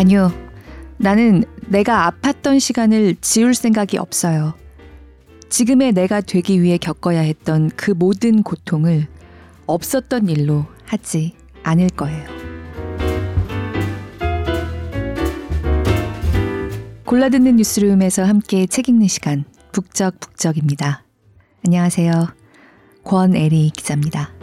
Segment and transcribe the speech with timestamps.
[0.00, 0.32] 아니요.
[0.96, 4.54] 나는 내가 아팠던 시간을 지울 생각이 없어요.
[5.50, 9.06] 지금의 내가 되기 위해 겪어야 했던 그 모든 고통을
[9.66, 11.34] 없었던 일로 하지
[11.64, 12.24] 않을 거예요.
[17.04, 21.04] 골라듣는 뉴스룸에서 함께 책 읽는 시간 북적북적입니다.
[21.66, 22.28] 안녕하세요.
[23.04, 24.39] 권애리 기자입니다.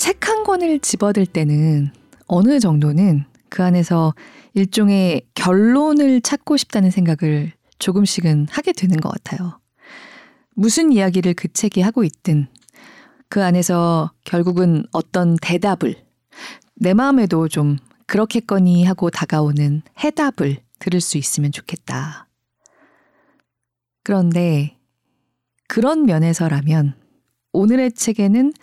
[0.00, 1.92] 책 한 권을 집어들 때는
[2.26, 4.14] 어느 정도는 그 안에서
[4.54, 9.60] 일종의 결론을 찾고 싶다는 생각을 조금씩은 하게 되는 것 같아요.
[10.54, 12.48] 무슨 이야기를 그 책이 하고 있든
[13.28, 15.96] 그 안에서 결국은 어떤 대답을
[16.76, 22.26] 내 마음에도 좀 그렇겠거니 하고 다가오는 해답을 들을 수 있으면 좋겠다.
[24.02, 24.78] 그런데
[25.68, 26.94] 그런 면에서라면
[27.52, 28.54] 오늘의 책에는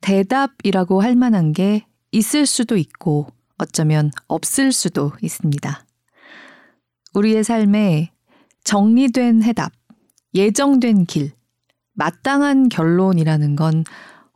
[0.00, 5.84] 대답이라고 할 만한 게 있을 수도 있고 어쩌면 없을 수도 있습니다.
[7.14, 8.10] 우리의 삶에
[8.64, 9.72] 정리된 해답,
[10.34, 11.32] 예정된 길,
[11.94, 13.84] 마땅한 결론이라는 건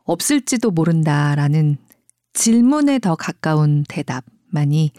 [0.03, 1.77] 없을지도 모른다라는
[2.33, 4.91] 질문에 더 가까운 대답만이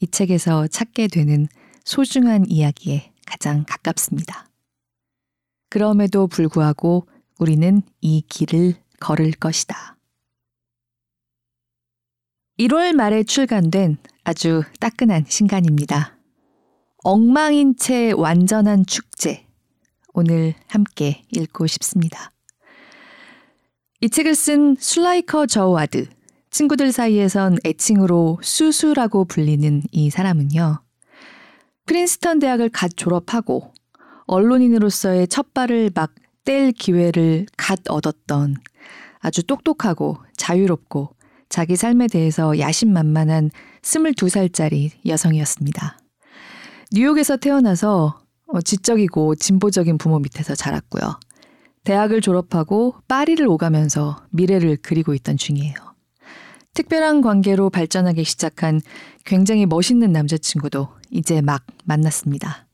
[0.00, 1.46] 이 책에서 찾게 되는
[1.84, 4.48] 소중한 이야기에 가장 가깝습니다.
[5.70, 7.06] 그럼에도 불구하고
[7.38, 9.97] 우리는 이 길을 걸을 것이다.
[12.58, 16.16] 1월 말에 출간된 아주 따끈한 신간입니다.
[16.98, 19.46] 엉망인 채 완전한 축제.
[20.12, 22.32] 오늘 함께 읽고 싶습니다.
[24.00, 26.06] 이 책을 쓴 슬라이커 저와드,
[26.50, 30.82] 친구들 사이에선 애칭으로 수수라고 불리는 이 사람은요.
[31.86, 33.72] 프린스턴 대학을 갓 졸업하고
[34.26, 36.14] 언론인으로서의 첫 발을 막
[36.48, 38.56] 뗄 기회를 갓 얻었던
[39.18, 41.14] 아주 똑똑하고 자유롭고
[41.48, 43.50] 자기 삶에 대해서 야심만만한
[43.82, 45.98] 22살짜리 여성이었습니다.
[46.92, 51.20] 뉴욕에서 태어나서 어, 지적이고 진보적인 부모 밑에서 자랐고요.
[51.84, 55.74] 대학을 졸업하고 파리를 오가면서 미래를 그리고 있던 중이에요.
[56.74, 58.80] 특별한 관계로 발전하기 시작한
[59.24, 62.66] 굉장히 멋있는 남자친구도 이제 막 만났습니다.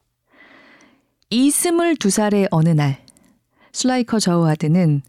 [1.30, 3.04] 이 스물두 살의 어느 날,
[3.72, 5.02] 슬라이커 저우하드는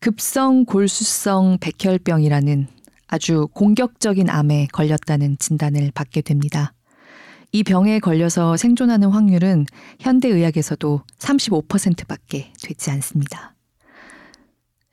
[0.00, 2.68] 급성 골수성 백혈병이라는
[3.08, 6.72] 아주 공격적인 암에 걸렸다는 진단을 받게 됩니다.
[7.50, 9.64] 이 병에 걸려서 생존하는 확률은
[10.00, 13.54] 현대의학에서도 35%밖에 되지 않습니다.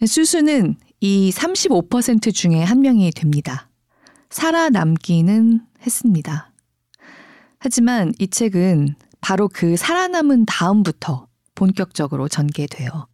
[0.06, 3.70] 수수는 이 35% 중에 한 명이 됩니다.
[4.30, 6.52] 살아남기는 했습니다.
[7.60, 13.08] 하지만 이 책은 바로 그 살아남은 다음부터 본격적으로 전개돼요.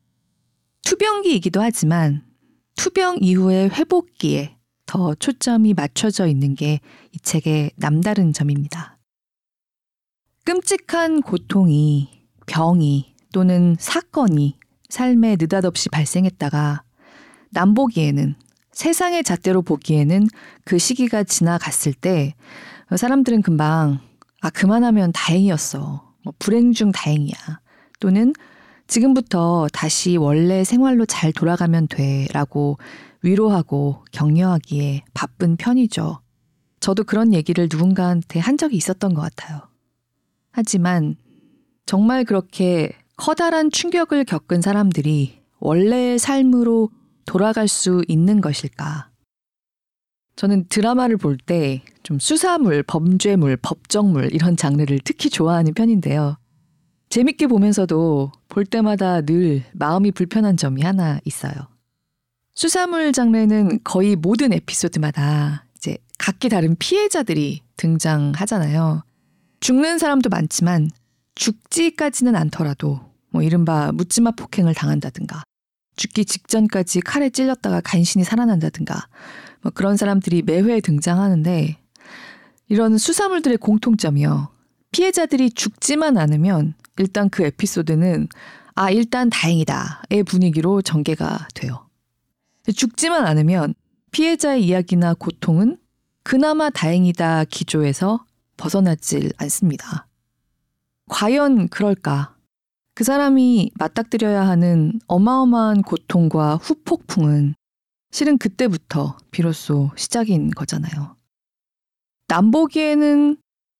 [0.84, 2.24] 투병기이기도 하지만
[2.76, 4.58] 투병 이후의 회복기에
[4.92, 6.80] 더 초점이 맞춰져 있는 게
[7.14, 8.98] 이 책의 남다른 점입니다.
[10.46, 12.10] 끔찍한 고통이,
[12.46, 14.58] 병이 또는 사건이
[14.90, 16.84] 삶에 느닷없이 발생했다가
[17.52, 18.36] 남보기에는
[18.72, 20.28] 세상의 잣대로 보기에는
[20.64, 22.34] 그 시기가 지나갔을 때
[22.96, 24.00] 사람들은 금방
[24.42, 26.14] 아 그만하면 다행이었어.
[26.24, 27.36] 뭐 불행 중 다행이야.
[28.00, 28.34] 또는
[28.88, 32.78] 지금부터 다시 원래 생활로 잘 돌아가면 돼라고
[33.24, 36.22] 위로하고 격려하기에 바쁜 편이죠.
[36.80, 39.62] 저도 그런 얘기를 누군가한테 한 적이 있었던 것 같아요.
[40.52, 41.16] 하지만
[41.86, 46.90] 정말 그렇게 커다란 충격을 겪은 사람들이 원래의 삶으로
[47.26, 49.10] 돌아갈 수 있는 것일까?
[50.36, 56.38] 저는 드라마를 볼 때 좀 수사물, 범죄물, 법정물 이런 장르를 특히 좋아하는 편인데요.
[57.10, 61.54] 재밌게 보면서도 볼 때마다 늘 마음이 불편한 점이 하나 있어요.
[62.54, 69.04] 수사물 장르는 거의 모든 에피소드마다 이제 각기 다른 피해자들이 등장하잖아요.
[69.62, 70.90] 죽는 사람도 많지만
[71.36, 73.00] 죽지까지는 않더라도
[73.30, 75.44] 뭐 이른바 묻지마 폭행을 당한다든가
[75.96, 79.08] 죽기 직전까지 칼에 찔렸다가 간신히 살아난다든가
[79.62, 81.78] 뭐 그런 사람들이 매회 등장하는데
[82.68, 84.50] 이런 수사물들의 공통점이요.
[84.92, 88.28] 피해자들이 죽지만 않으면 일단 그 에피소드는
[88.76, 91.88] 아 일단 다행이다의 분위기로 전개가 돼요.
[92.68, 93.74] 죽지만 않으면
[94.12, 95.78] 피해자의 이야기나 고통은
[96.24, 98.26] 그나마 다행이다 기조에서
[98.58, 100.08] 벗어나질 않습니다.
[101.10, 102.36] 과연 그럴까?
[102.94, 107.56] 그 사람이 맞닥뜨려야 하는 어마어마한 고통과 후폭풍은
[108.12, 111.16] 실은 그때부터 비로소 시작인 거잖아요.
[112.28, 113.38] 남보기에는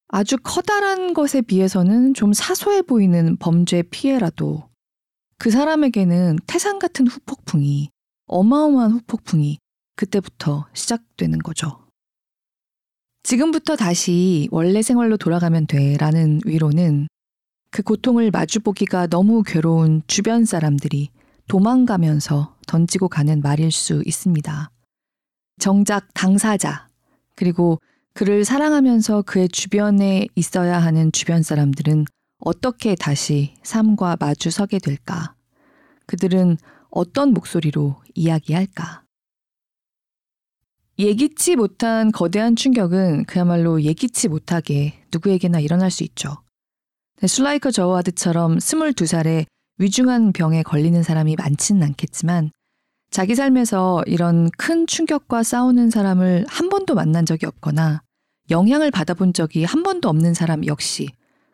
[0.08, 4.68] 아주 커다란 것에 비해서는 좀 사소해 보이는 범죄 피해라도
[5.38, 7.90] 그 사람에게는 태산 같은 후폭풍이
[8.32, 9.60] 어마어마한 후폭풍이
[9.96, 11.86] 그때부터 시작되는 거죠.
[13.24, 17.08] 지금부터 다시 원래 생활로 돌아가면 돼 라는 위로는
[17.70, 21.10] 그 고통을 마주보기가 너무 괴로운 주변 사람들이
[21.48, 24.72] 도망가면서 던지고 가는 말일 수 있습니다.
[25.60, 26.88] 정작 당사자,
[27.36, 27.80] 그리고
[28.14, 32.06] 그를 사랑하면서 그의 주변에 있어야 하는 주변 사람들은
[32.40, 35.36] 어떻게 다시 삶과 마주 서게 될까?
[36.08, 36.58] 그들은
[36.92, 39.04] 어떤 목소리로 이야기할까?
[41.00, 46.44] 예기치 못한 거대한 충격은 그야말로 예기치 못하게 누구에게나 일어날 수 있죠.
[47.26, 49.46] 술라이커 저와드처럼 22살에
[49.78, 52.52] 위중한 병에 걸리는 사람이 많지는 않겠지만
[53.10, 58.04] 자기 삶에서 이런 큰 충격과 싸우는 사람을 한 번도 만난 적이 없거나
[58.50, 61.10] 영향을 받아본 적이 한 번도 없는 사람 역시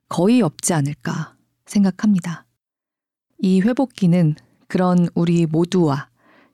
[0.10, 1.36] 거의 없지 않을까
[1.66, 2.45] 생각합니다.
[3.39, 4.36] 이 회복기는
[4.68, 6.10] 그런 우리 모두와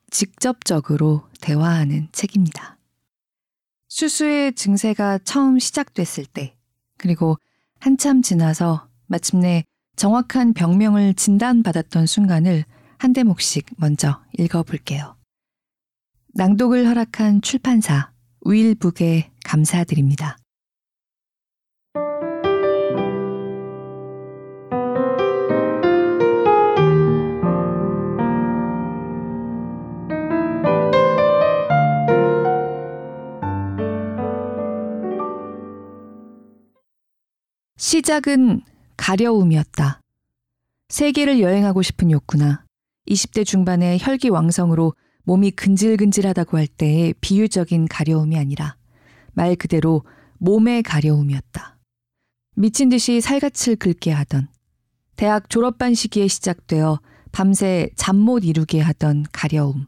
[0.09, 2.77] 직접적으로 대화하는 책입니다.
[3.87, 6.55] 수수의 증세가 처음 시작됐을 때,
[6.97, 7.37] 그리고
[7.79, 9.63] 한참 지나서 마침내
[9.95, 12.65] 정확한 병명을 진단받았던 순간을
[12.97, 15.15] 한 대목씩 먼저 읽어볼게요.
[16.35, 18.11] 낭독을 허락한 출판사
[18.41, 20.37] 우일북에 감사드립니다.
[37.87, 38.61] 시작은
[38.95, 39.99] 가려움이었다.
[40.87, 42.63] 세계를 여행하고 싶은 욕구나
[43.09, 44.93] 20대 중반의 혈기왕성으로
[45.25, 48.77] 몸이 근질근질하다고 할 때의 비유적인 가려움이 아니라
[49.33, 50.03] 말 그대로
[50.37, 51.77] 몸의 가려움이었다.
[52.55, 54.47] 미친 듯이 살갗을 긁게 하던
[55.17, 57.01] 대학 졸업반 시기에 시작되어
[57.33, 59.87] 밤새 잠 못 이루게 하던 가려움.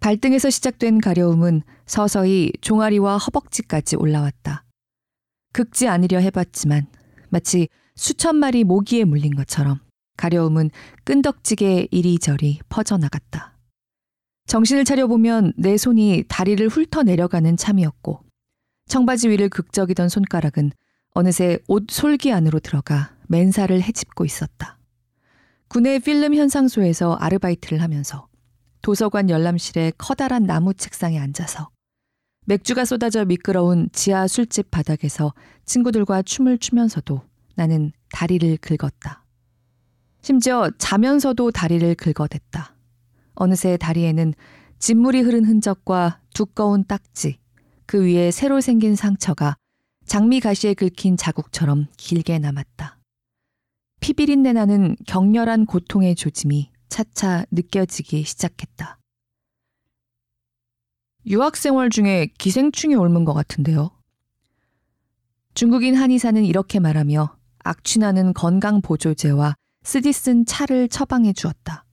[0.00, 4.64] 발등에서 시작된 가려움은 서서히 종아리와 허벅지까지 올라왔다.
[5.54, 6.86] 긁지 않으려 해봤지만
[7.30, 9.80] 마치 수천 마리 모기에 물린 것처럼
[10.16, 10.70] 가려움은
[11.04, 13.56] 끈덕지게 이리저리 퍼져나갔다.
[14.46, 18.20] 정신을 차려보면 내 손이 다리를 훑어 내려가는 참이었고
[18.88, 20.72] 청바지 위를 극적이던 손가락은
[21.12, 24.78] 어느새 옷 솔기 안으로 들어가 맨살을 헤집고 있었다.
[25.68, 28.26] 군의 필름 현상소에서 아르바이트를 하면서
[28.82, 31.70] 도서관 열람실의 커다란 나무 책상에 앉아서
[32.46, 35.32] 맥주가 쏟아져 미끄러운 지하 술집 바닥에서
[35.64, 37.22] 친구들과 춤을 추면서도
[37.54, 39.24] 나는 다리를 긁었다.
[40.20, 42.74] 심지어 자면서도 다리를 긁어댔다.
[43.34, 44.34] 어느새 다리에는
[44.78, 47.38] 진물이 흐른 흔적과 두꺼운 딱지,
[47.86, 49.56] 그 위에 새로 생긴 상처가
[50.04, 52.98] 장미 가시에 긁힌 자국처럼 길게 남았다.
[54.00, 58.98] 피비린내 나는 격렬한 고통의 조짐이 차차 느껴지기 시작했다.
[61.26, 63.90] 유학 생활 중에 기생충이 옮은 것 같은데요.
[65.54, 69.54] 중국인 한의사는 이렇게 말하며 악취나는 건강보조제와
[69.84, 71.84] 쓰디 쓴 차를 처방해 주었다.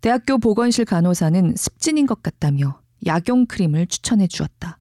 [0.00, 4.78] 대학교 보건실 간호사는 습진인 것 같다며 약용 크림을 추천해 주었다.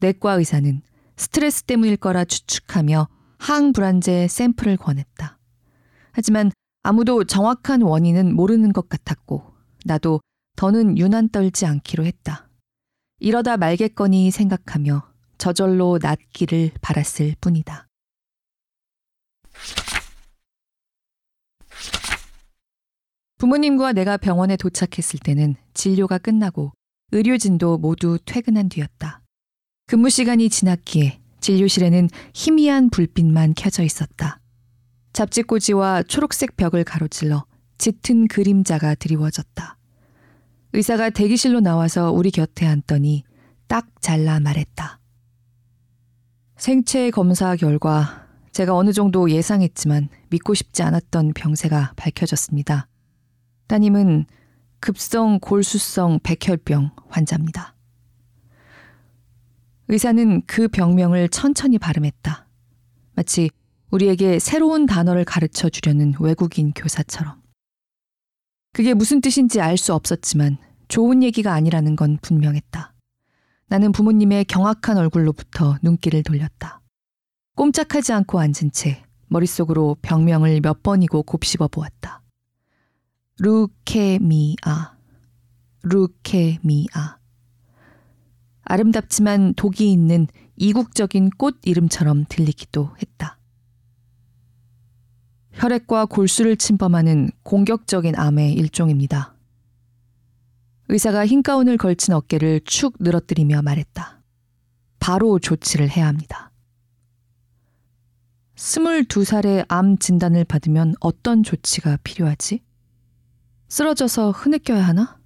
[0.00, 0.80] 내과 의사는
[1.16, 3.08] 스트레스 때문일 거라 추측하며
[3.38, 5.38] 항불안제 샘플을 권했다.
[6.12, 6.50] 하지만
[6.82, 9.54] 아무도 정확한 원인은 모르는 것 같았고
[9.84, 10.20] 나도
[10.56, 12.47] 더는 유난 떨지 않기로 했다.
[13.20, 15.02] 이러다 말겠거니 생각하며
[15.38, 17.86] 저절로 낫기를 바랐을 뿐이다.
[23.38, 26.72] 부모님과 내가 병원에 도착했을 때는 진료가 끝나고
[27.12, 29.22] 의료진도 모두 퇴근한 뒤였다.
[29.86, 34.40] 근무 시간이 지났기에 진료실에는 희미한 불빛만 켜져 있었다.
[35.12, 37.46] 잡지꽂이와 초록색 벽을 가로질러
[37.78, 39.77] 짙은 그림자가 드리워졌다.
[40.72, 43.24] 의사가 대기실로 나와서 우리 곁에 앉더니
[43.66, 45.00] 딱 잘라 말했다.
[46.56, 52.88] 생체 검사 결과 제가 어느 정도 예상했지만 믿고 싶지 않았던 병세가 밝혀졌습니다.
[53.68, 54.26] 따님은
[54.80, 57.74] 급성 골수성 백혈병 환자입니다.
[59.88, 62.46] 의사는 그 병명을 천천히 발음했다.
[63.14, 63.50] 마치
[63.90, 67.37] 우리에게 새로운 단어를 가르쳐 주려는 외국인 교사처럼.
[68.78, 70.56] 그게 무슨 뜻인지 알 수 없었지만
[70.86, 72.94] 좋은 얘기가 아니라는 건 분명했다.
[73.66, 76.80] 나는 부모님의 경악한 얼굴로부터 눈길을 돌렸다.
[77.56, 82.22] 꼼짝하지 않고 앉은 채 머릿속으로 병명을 몇 번이고 곱씹어 보았다.
[83.40, 84.96] 루케미아,
[85.82, 87.18] 루케미아.
[88.62, 93.37] 아름답지만 독이 있는 이국적인 꽃 이름처럼 들리기도 했다.
[95.58, 99.34] 혈액과 골수를 침범하는 공격적인 암의 일종입니다.
[100.88, 104.22] 의사가 흰 가운을 걸친 어깨를 축 늘어뜨리며 말했다.
[105.00, 106.52] 바로 조치를 해야 합니다.
[108.54, 112.62] 22살의 암 진단을 받으면 어떤 조치가 필요하지?
[113.66, 115.18] 쓰러져서 흐느껴야 하나?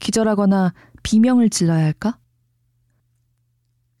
[0.00, 0.74] 기절하거나
[1.04, 2.18] 비명을 질러야 할까?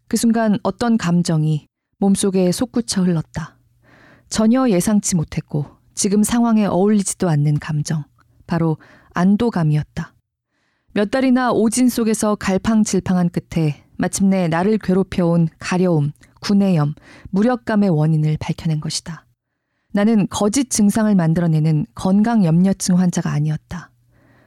[0.08, 3.59] 그 순간 어떤 감정이 몸속에 솟구쳐 흘렀다.
[4.30, 8.04] 전혀 예상치 못했고 지금 상황에 어울리지도 않는 감정.
[8.46, 8.78] 바로
[9.12, 10.14] 안도감이었다.
[10.92, 16.94] 몇 달이나 오진 속에서 갈팡질팡한 끝에 마침내 나를 괴롭혀온 가려움, 구내염,
[17.30, 19.26] 무력감의 원인을 밝혀낸 것이다.
[19.92, 23.90] 나는 거짓 증상을 만들어내는 건강 염려증 환자가 아니었다.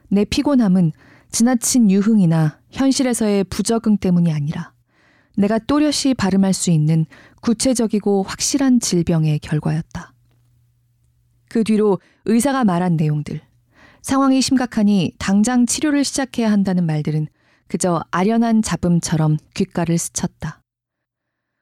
[0.10, 0.92] 내 피곤함은
[1.32, 4.73] 지나친 유흥이나 현실에서의 부적응 때문이 아니라
[5.36, 7.06] 내가 또렷이 발음할 수 있는
[7.42, 10.14] 구체적이고 확실한 질병의 결과였다.
[11.50, 13.42] 그 뒤로 의사가 말한 내용들,
[14.02, 17.28] 상황이 심각하니 당장 치료를 시작해야 한다는 말들은
[17.68, 20.62] 그저 아련한 잡음처럼 귓가를 스쳤다.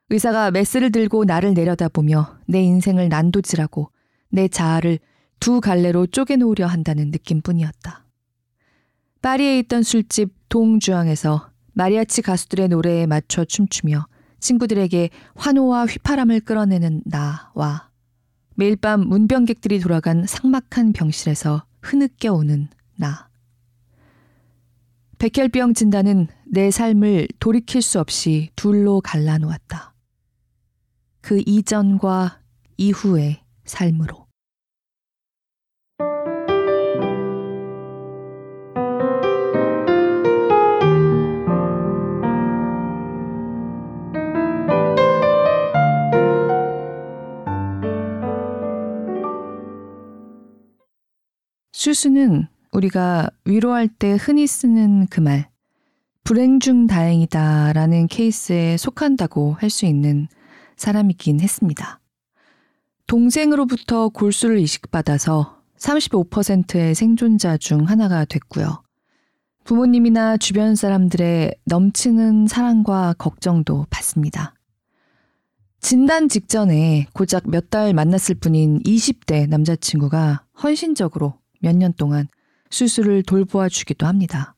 [0.09, 3.91] 의사가 메스를 들고 나를 내려다보며 내 인생을 난도질하고
[4.29, 4.99] 내 자아를
[5.39, 8.05] 두 갈래로 쪼개놓으려 한다는 느낌뿐이었다.
[9.21, 14.05] 파리에 있던 술집 동주앙에서 마리아치 가수들의 노래에 맞춰 춤추며
[14.39, 17.89] 친구들에게 환호와 휘파람을 끌어내는 나와
[18.55, 23.29] 매일 밤 문병객들이 돌아간 삭막한 병실에서 흐느껴 오는 나.
[25.19, 29.93] 백혈병 진단은 내 삶을 돌이킬 수 없이 둘로 갈라놓았다.
[31.21, 32.41] 그 이전과
[32.77, 34.30] 이후의 삶으로.
[51.81, 55.49] 수수는 우리가 위로할 때 흔히 쓰는 그 말,
[56.23, 60.27] 불행 중 다행이다 라는 케이스에 속한다고 할 수 있는
[60.77, 61.99] 사람이긴 했습니다.
[63.07, 68.83] 동생으로부터 골수를 이식받아서 35%의 생존자 중 하나가 됐고요.
[69.63, 74.53] 부모님이나 주변 사람들의 넘치는 사랑과 걱정도 받습니다.
[75.79, 82.27] 진단 직전에 고작 몇 달 만났을 뿐인 20대 남자친구가 헌신적으로 몇 년 동안
[82.69, 84.55] 수술을 돌보아 주기도 합니다.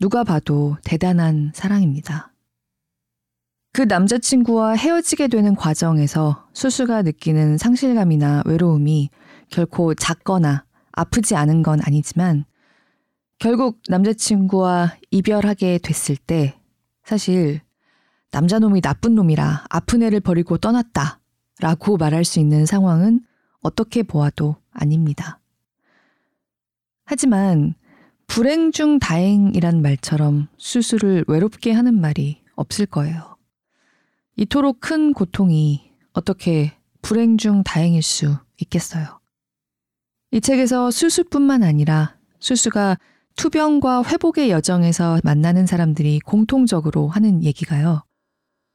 [0.00, 2.32] 누가 봐도 대단한 사랑입니다.
[3.72, 9.10] 그 남자친구와 헤어지게 되는 과정에서 수수가 느끼는 상실감이나 외로움이
[9.50, 12.44] 결코 작거나 아프지 않은 건 아니지만
[13.38, 16.58] 결국 남자친구와 이별하게 됐을 때
[17.04, 17.60] 사실
[18.32, 21.20] 남자놈이 나쁜 놈이라 아픈 애를 버리고 떠났다
[21.60, 23.20] 라고 말할 수 있는 상황은
[23.60, 25.40] 어떻게 보아도 아닙니다.
[27.10, 27.74] 하지만
[28.26, 33.38] 불행 중 다행이란 말처럼 수술을 외롭게 하는 말이 없을 거예요.
[34.36, 39.20] 이토록 큰 고통이 어떻게 불행 중 다행일 수 있겠어요.
[40.32, 42.98] 이 책에서 수술뿐만 아니라 수수가
[43.36, 48.04] 투병과 회복의 여정에서 만나는 사람들이 공통적으로 하는 얘기가요.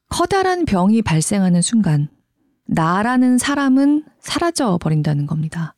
[0.10, 2.10] 커다란 병이 발생하는 순간,
[2.66, 5.75] 나라는 사람은 사라져 버린다는 겁니다.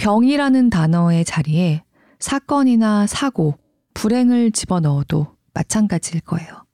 [0.00, 1.84] 병이라는 단어의 자리에
[2.18, 3.58] 사건이나 사고,
[3.92, 6.64] 불행을 집어넣어도 마찬가지일 거예요.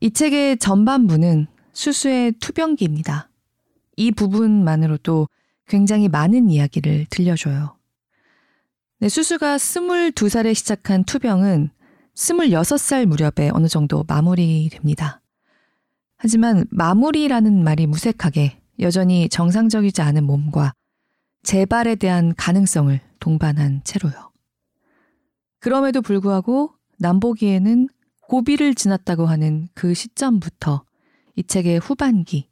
[0.00, 3.28] 이 책의 전반부는 수수의 투병기입니다.
[3.96, 5.28] 이 부분만으로도
[5.68, 7.76] 굉장히 많은 이야기를 들려줘요.
[9.00, 11.68] 네, 수수가 22살에 시작한 투병은
[12.14, 15.20] 26살 무렵에 어느 정도 마무리됩니다.
[16.16, 20.72] 하지만 마무리라는 말이 무색하게 여전히 정상적이지 않은 몸과
[21.44, 24.32] 재발에 대한 가능성을 동반한 채로요.
[25.60, 27.88] 그럼에도 불구하고 남보기에는
[28.22, 30.84] 고비를 지났다고 하는 그 시점부터
[31.36, 32.48] 이 책의 후반기,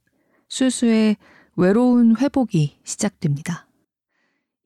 [0.48, 1.16] 수수의
[1.56, 3.68] 외로운 회복이 시작됩니다.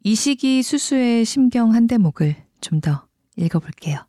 [0.03, 3.07] 이 시기 수수의 심경 한 대목을 좀 더
[3.37, 4.07] 읽어볼게요.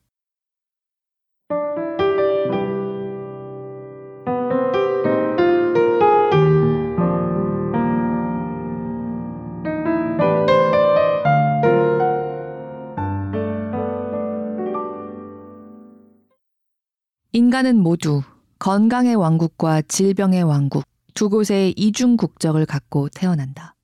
[17.38, 18.24] 인간은 모두
[18.58, 23.76] 건강의 왕국과 질병의 왕국 두 곳의 이중 국적을 갖고 태어난다.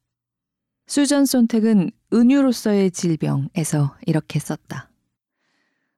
[0.88, 4.90] 수전 손택은 은유로서의 질병에서 이렇게 썼다.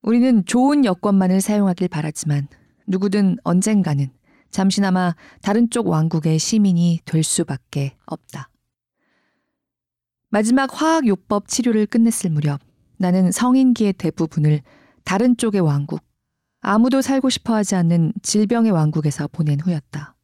[0.02, 2.50] 우리는 좋은 여권만을 사용하길 바라지만
[2.88, 4.10] 누구든 언젠가는
[4.52, 8.50] 잠시나마 다른 쪽 왕국의 시민이 될 수밖에 없다.
[10.28, 12.60] 마지막 화학요법 치료를 끝냈을 무렵
[12.98, 14.60] 나는 성인기의 대부분을
[15.06, 16.02] 다른 쪽의 왕국,
[16.68, 20.16] 아무도 살고 싶어 하지 않는 질병의 왕국에서 보낸 후였다.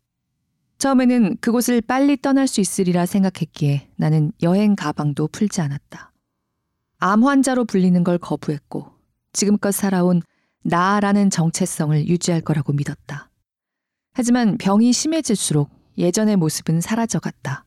[0.80, 6.12] 처음에는 그곳을 빨리 떠날 수 있으리라 생각했기에 나는 여행 가방도 풀지 않았다.
[6.98, 8.88] 암 환자로 불리는 걸 거부했고
[9.34, 10.24] 지금껏 살아온
[10.64, 13.30] 나라는 정체성을 유지할 거라고 믿었다.
[14.14, 15.70] 하지만 병이 심해질수록
[16.00, 17.66] 예전의 모습은 사라져갔다.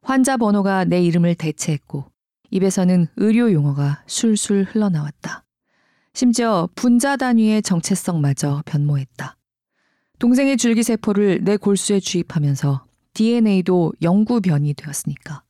[0.00, 2.10] 환자 번호가 내 이름을 대체했고
[2.52, 5.44] 입에서는 의료 용어가 술술 흘러나왔다.
[6.18, 9.36] 심지어 분자 단위의 정체성마저 변모했다.
[10.18, 15.44] 동생의 줄기세포를 내 골수에 주입하면서 DNA도 영구 변이 되었으니까.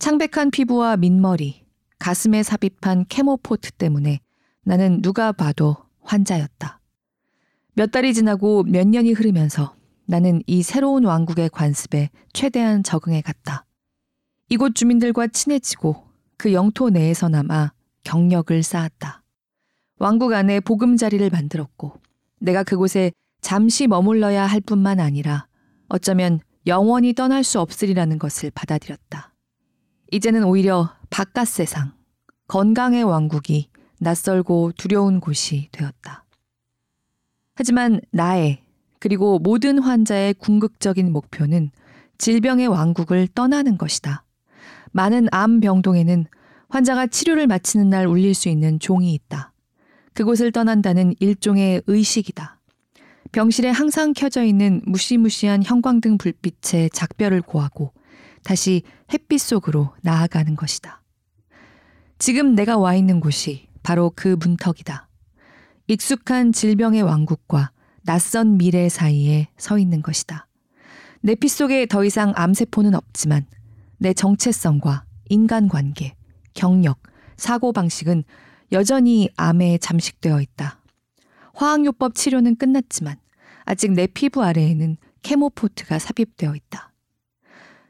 [0.00, 1.64] 창백한 피부와 민머리,
[2.00, 4.18] 가슴에 삽입한 케모포트 때문에
[4.64, 6.80] 나는 누가 봐도 환자였다.
[7.74, 9.76] 몇 달이 지나고 몇 년이 흐르면서
[10.06, 13.64] 나는 이 새로운 왕국의 관습에 최대한 적응해 갔다.
[14.48, 17.70] 이곳 주민들과 친해지고 그 영토 내에서나마
[18.02, 19.22] 경력을 쌓았다.
[19.98, 21.94] 왕국 안에 보금자리를 만들었고
[22.38, 25.46] 내가 그곳에 잠시 머물러야 할 뿐만 아니라
[25.88, 29.32] 어쩌면 영원히 떠날 수 없으리라는 것을 받아들였다.
[30.10, 31.92] 이제는 오히려 바깥 세상,
[32.48, 36.24] 건강의 왕국이 낯설고 두려운 곳이 되었다.
[37.54, 38.62] 하지만 나의
[38.98, 41.70] 그리고 모든 환자의 궁극적인 목표는
[42.18, 44.24] 질병의 왕국을 떠나는 것이다.
[44.92, 46.26] 많은 암 병동에는
[46.68, 49.52] 환자가 치료를 마치는 날 울릴 수 있는 종이 있다.
[50.16, 52.58] 그곳을 떠난다는 일종의 의식이다.
[53.32, 57.92] 병실에 항상 켜져 있는 무시무시한 형광등 불빛에 작별을 고하고
[58.42, 58.80] 다시
[59.12, 61.02] 햇빛 속으로 나아가는 것이다.
[62.18, 65.06] 지금 내가 와 있는 곳이 바로 그 문턱이다.
[65.88, 70.46] 익숙한 질병의 왕국과 낯선 미래 사이에 서 있는 것이다.
[71.20, 73.44] 내 피 속에 더 이상 암세포는 없지만
[73.98, 76.14] 내 정체성과 인간관계,
[76.54, 77.02] 경력,
[77.36, 78.24] 사고방식은
[78.72, 80.80] 여전히 암에 잠식되어 있다.
[81.54, 83.16] 화학요법 치료는 끝났지만
[83.64, 86.92] 아직 내 피부 아래에는 케모포트가 삽입되어 있다.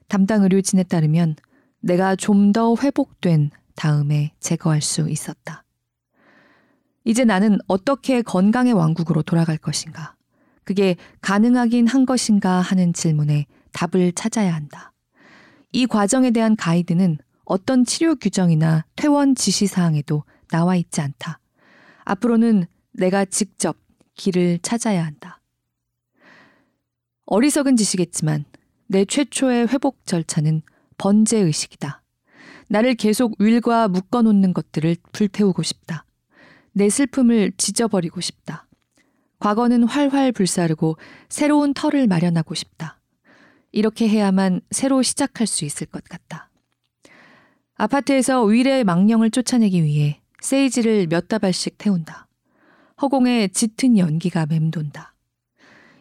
[0.08, 1.36] 담당 의료진에 따르면
[1.80, 5.64] 내가 좀 더 회복된 다음에 제거할 수 있었다.
[7.04, 10.16] 이제 나는 어떻게 건강의 왕국으로 돌아갈 것인가?
[10.64, 14.92] 그게 가능하긴 한 것인가 하는 질문에 답을 찾아야 한다.
[15.72, 21.40] 이 과정에 대한 가이드는 어떤 치료 규정이나 퇴원 지시 사항에도 나와 있지 않다.
[22.04, 23.76] 앞으로는 내가 직접
[24.14, 25.40] 길을 찾아야 한다.
[27.26, 28.44] 어리석은 짓이겠지만
[28.86, 30.62] 내 최초의 회복 절차는
[30.96, 32.02] 번제 의식이다.
[32.68, 36.04] 나를 계속 윌과 묶어 놓는 것들을 불태우고 싶다.
[36.72, 38.66] 내 슬픔을 지져버리고 싶다.
[39.38, 40.96] 과거는 활활 불사르고
[41.28, 43.00] 새로운 터를 마련하고 싶다.
[43.72, 46.50] 이렇게 해야만 새로 시작할 수 있을 것 같다.
[47.74, 52.28] 아파트에서 윌의 망령을 쫓아내기 위해 세이지를 몇 다발씩 태운다.
[53.02, 55.12] 허공에 짙은 연기가 맴돈다.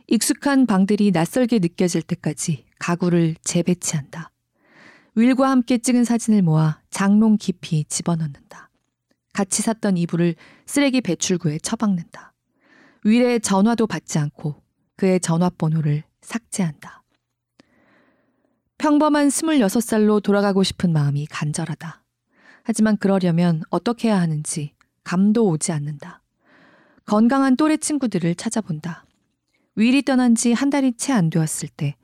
[0.05, 4.29] 익숙한 방들이 낯설게 느껴질 때까지 가구를 재배치한다.
[5.15, 8.69] 윌과 함께 찍은 사진을 모아 장롱 깊이 집어넣는다.
[9.33, 10.35] 같이 샀던 이불을
[10.67, 12.35] 쓰레기 배출구에 처박는다.
[13.03, 14.61] 윌의 전화도 받지 않고
[14.95, 17.03] 그의 전화번호를 삭제한다.
[18.77, 22.04] 평범한 26살로 돌아가고 싶은 마음이 간절하다.
[22.65, 24.73] 하지만 그러려면 어떻게 해야 하는지
[25.03, 26.23] 감도 오지 않는다.
[27.05, 29.05] 건강한 또래 친구들을 찾아본다.
[29.75, 31.95] 윌이 떠난 지 한 달이 채 안 되었을 때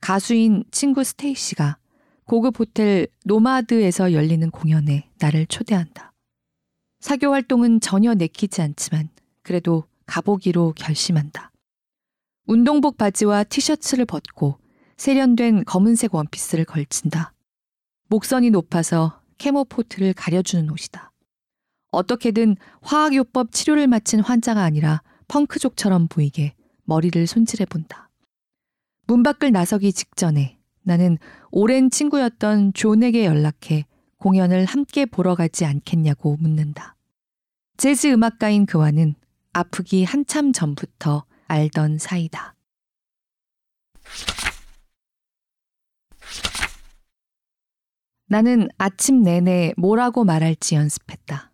[0.00, 1.78] 가수인 친구 스테이시가
[2.24, 6.12] 고급 호텔 노마드에서 열리는 공연에 나를 초대한다.
[7.00, 9.08] 사교 활동은 전혀 내키지 않지만
[9.42, 11.52] 그래도 가보기로 결심한다.
[12.46, 14.58] 운동복 바지와 티셔츠를 벗고
[14.96, 17.32] 세련된 검은색 원피스를 걸친다.
[18.08, 21.12] 목선이 높아서 케모포트를 가려주는 옷이다.
[21.90, 28.10] 어떻게든 화학요법 치료를 마친 환자가 아니라 펑크족처럼 보이게 머리를 손질해 본다.
[29.06, 31.18] 문 밖을 나서기 직전에 나는
[31.50, 33.86] 오랜 친구였던 존에게 연락해
[34.18, 36.96] 공연을 함께 보러 가지 않겠냐고 묻는다.
[37.76, 39.14] 재즈 음악가인 그와는
[39.52, 42.54] 아프기 한참 전부터 알던 사이다.
[48.28, 51.50] 나는 아침 내내 뭐라고 말할지 연습했다.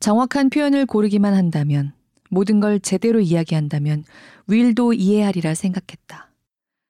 [0.00, 1.92] 정확한 표현을 고르기만 한다면,
[2.28, 4.02] 모든 걸 제대로 이야기한다면
[4.48, 6.32] 윌도 이해하리라 생각했다.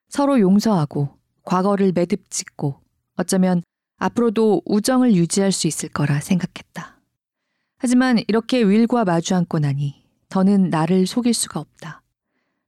[0.09, 1.09] 서로 용서하고,
[1.43, 2.81] 과거를 매듭 짓고,
[3.15, 3.61] 어쩌면
[3.97, 6.99] 앞으로도 우정을 유지할 수 있을 거라 생각했다.
[7.77, 12.01] 하지만 이렇게 윌과 마주 앉고 나니 더는 나를 속일 수가 없다.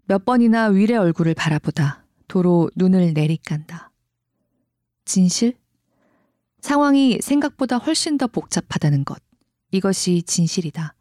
[0.05, 3.91] 몇 번이나 윌의 얼굴을 바라보다 도로 눈을 내리깐다.
[5.05, 5.55] 진실?
[6.65, 9.21] 상황이 생각보다 훨씬 더 복잡하다는 것.
[9.71, 10.95] 이것이 진실이다.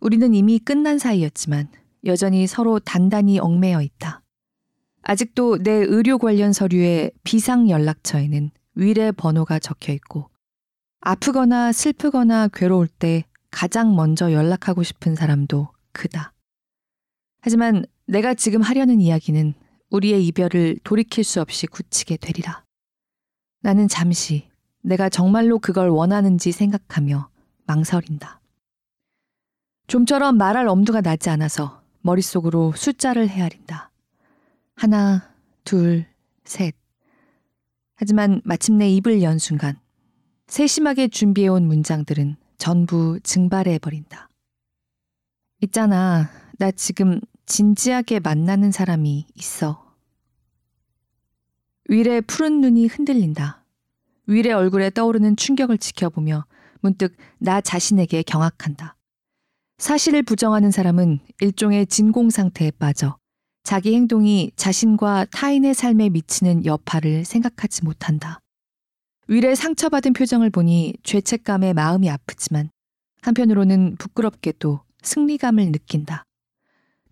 [0.00, 1.68] 우리는 이미 끝난 사이였지만
[2.04, 4.22] 여전히 서로 단단히 얽매여 있다.
[5.02, 10.28] 아직도 내 의료 관련 서류에 비상 연락처에는 위례 번호가 적혀 있고
[11.00, 16.32] 아프거나 슬프거나 괴로울 때 가장 먼저 연락하고 싶은 사람도 그다.
[17.40, 19.54] 하지만 내가 지금 하려는 이야기는
[19.90, 22.64] 우리의 이별을 돌이킬 수 없이 굳히게 되리라.
[23.60, 24.50] 나는 잠시
[24.82, 27.28] 내가 정말로 그걸 원하는지 생각하며
[27.66, 28.40] 망설인다.
[29.86, 33.90] 좀처럼 말할 엄두가 나지 않아서 머릿속으로 숫자를 헤아린다.
[34.74, 36.06] 하나, 둘,
[36.44, 36.74] 셋.
[37.94, 39.78] 하지만 마침내 입을 연 순간
[40.48, 44.28] 세심하게 준비해온 문장들은 전부 증발해버린다.
[45.62, 49.94] 있잖아, 나 지금 진지하게 만나는 사람이 있어.
[51.88, 53.61] 윌의 푸른 눈이 흔들린다.
[54.32, 56.46] 윌의 얼굴에 떠오르는 충격을 지켜보며
[56.80, 58.96] 문득 나 자신에게 경악한다.
[59.78, 63.18] 사실을 부정하는 사람은 일종의 진공 상태에 빠져
[63.62, 68.40] 자기 행동이 자신과 타인의 삶에 미치는 여파를 생각하지 못한다.
[69.28, 72.70] 윌의 상처받은 표정을 보니 죄책감에 마음이 아프지만
[73.20, 76.24] 한편으로는 부끄럽게도 승리감을 느낀다.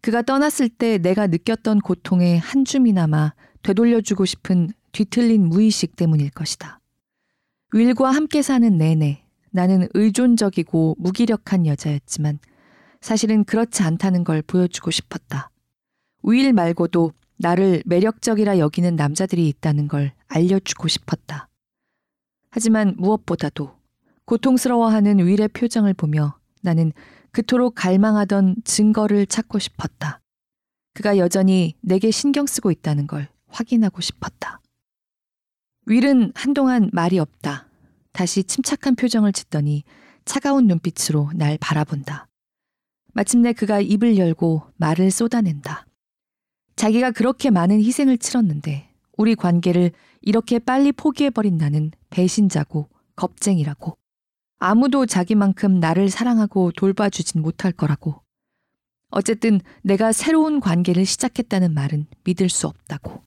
[0.00, 6.79] 그가 떠났을 때 내가 느꼈던 고통의 한 줌이나마 되돌려주고 싶은 뒤틀린 무의식 때문일 것이다.
[7.72, 12.38] 윌과 함께 사는 내내 나는 의존적이고 무기력한 여자였지만
[13.00, 15.50] 사실은 그렇지 않다는 걸 보여주고 싶었다.
[16.22, 21.48] 윌 말고도 나를 매력적이라 여기는 남자들이 있다는 걸 알려주고 싶었다.
[22.50, 23.72] 하지만 무엇보다도
[24.24, 26.92] 고통스러워하는 윌의 표정을 보며 나는
[27.30, 30.20] 그토록 갈망하던 증거를 찾고 싶었다.
[30.94, 34.60] 그가 여전히 내게 신경 쓰고 있다는 걸 확인하고 싶었다.
[35.86, 37.68] 윌은 한동안 말이 없다.
[38.12, 39.84] 다시 침착한 표정을 짓더니
[40.24, 42.28] 차가운 눈빛으로 날 바라본다.
[43.12, 45.86] 마침내 그가 입을 열고 말을 쏟아낸다.
[46.76, 53.96] 자기가 그렇게 많은 희생을 치렀는데 우리 관계를 이렇게 빨리 포기해버린 나는 배신자고 겁쟁이라고.
[54.58, 58.22] 아무도 자기만큼 나를 사랑하고 돌봐주진 못할 거라고.
[59.10, 63.22] 어쨌든 내가 새로운 관계를 시작했다는 말은 믿을 수 없다고.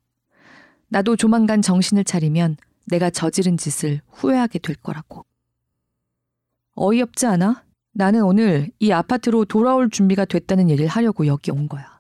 [0.94, 5.26] 나도 조만간 정신을 차리면 내가 저지른 짓을 후회하게 될 거라고.
[6.76, 7.66] 어이없지 않아?
[7.94, 12.00] 나는 오늘 이 아파트로 돌아올 준비가 됐다는 얘기를 하려고 여기 온 거야.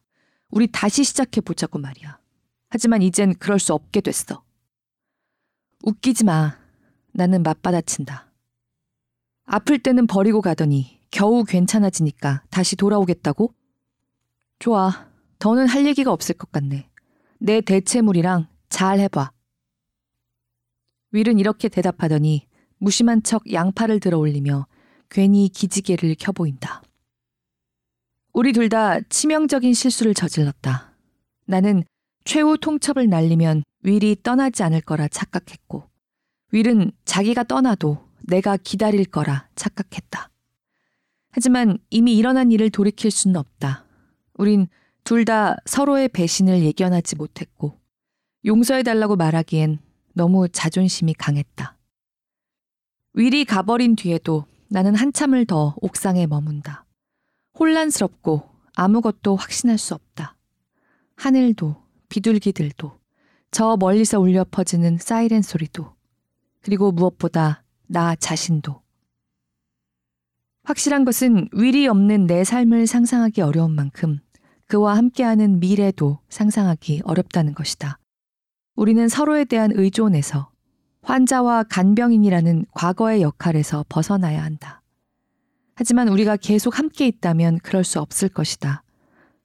[0.51, 2.19] 우리 다시 시작해 보자고 말이야.
[2.69, 4.43] 하지만 이젠 그럴 수 없게 됐어.
[5.81, 6.59] 웃기지 마.
[7.13, 8.31] 나는 맞받아친다.
[9.45, 13.55] 아플 때는 버리고 가더니 겨우 괜찮아지니까 다시 돌아오겠다고?
[14.59, 15.09] 좋아.
[15.39, 16.87] 더는 할 얘기가 없을 것 같네.
[17.39, 19.31] 내 대체물이랑 잘 해봐.
[21.11, 22.47] 윌은 이렇게 대답하더니
[22.79, 24.65] 무심한 척 양팔을 들어 올리며
[25.11, 26.81] 괜히 기지개를 켜 보인다.
[28.33, 30.95] 우리 둘 다 치명적인 실수를 저질렀다.
[31.45, 31.83] 나는
[32.25, 35.87] 최후 통첩을 날리면 윌이 떠나지 않을 거라 착각했고,
[36.51, 40.31] 윌은 자기가 떠나도 내가 기다릴 거라 착각했다.
[41.29, 43.85] 하지만 이미 일어난 일을 돌이킬 수는 없다.
[44.33, 44.65] 우린
[45.03, 47.82] 둘 다 서로의 배신을 예견하지 못했고,
[48.45, 49.79] 용서해달라고 말하기엔
[50.13, 51.77] 너무 자존심이 강했다.
[53.13, 56.85] 윌이 가버린 뒤에도 나는 한참을 더 옥상에 머문다.
[57.59, 60.35] 혼란스럽고 아무것도 확신할 수 없다.
[61.15, 61.75] 하늘도,
[62.09, 62.99] 비둘기들도,
[63.51, 65.93] 저 멀리서 울려 퍼지는 사이렌 소리도,
[66.61, 68.81] 그리고 무엇보다 나 자신도.
[70.63, 74.19] 확실한 것은 위리 없는 내 삶을 상상하기 어려운 만큼
[74.67, 77.99] 그와 함께하는 미래도 상상하기 어렵다는 것이다.
[78.75, 80.49] 우리는 서로에 대한 의존에서
[81.03, 84.81] 환자와 간병인이라는 과거의 역할에서 벗어나야 한다.
[85.75, 88.83] 하지만 우리가 계속 함께 있다면 그럴 수 없을 것이다.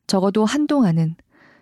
[0.06, 1.16] 적어도 한동안은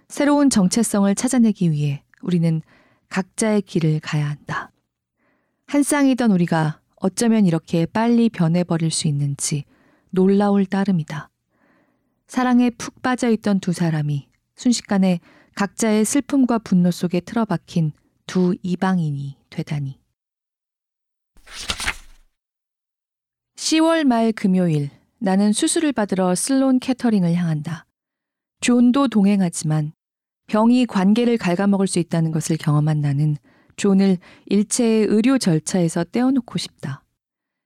[0.09, 2.63] 새로운 정체성을 찾아내기 위해 우리는
[3.09, 4.71] 각자의 길을 가야 한다.
[5.67, 9.65] 한 쌍이던 우리가 어쩌면 이렇게 빨리 변해버릴 수 있는지
[10.11, 11.31] 놀라울 따름이다.
[12.29, 15.21] 사랑에 푹 빠져 있던 두 사람이 순식간에
[15.57, 17.92] 각자의 슬픔과 분노 속에 틀어박힌
[18.27, 19.99] 두 이방인이 되다니.
[23.57, 27.87] 10월 말 금요일 나는 수술을 받으러 슬론 케터링을 향한다.
[28.61, 29.92] 존도 동행하지만
[30.47, 33.38] 병이 관계를 갉아먹을 수 있다는 것을 경험한 나는
[33.77, 37.03] 존을 일체의 의료 절차에서 떼어놓고 싶다.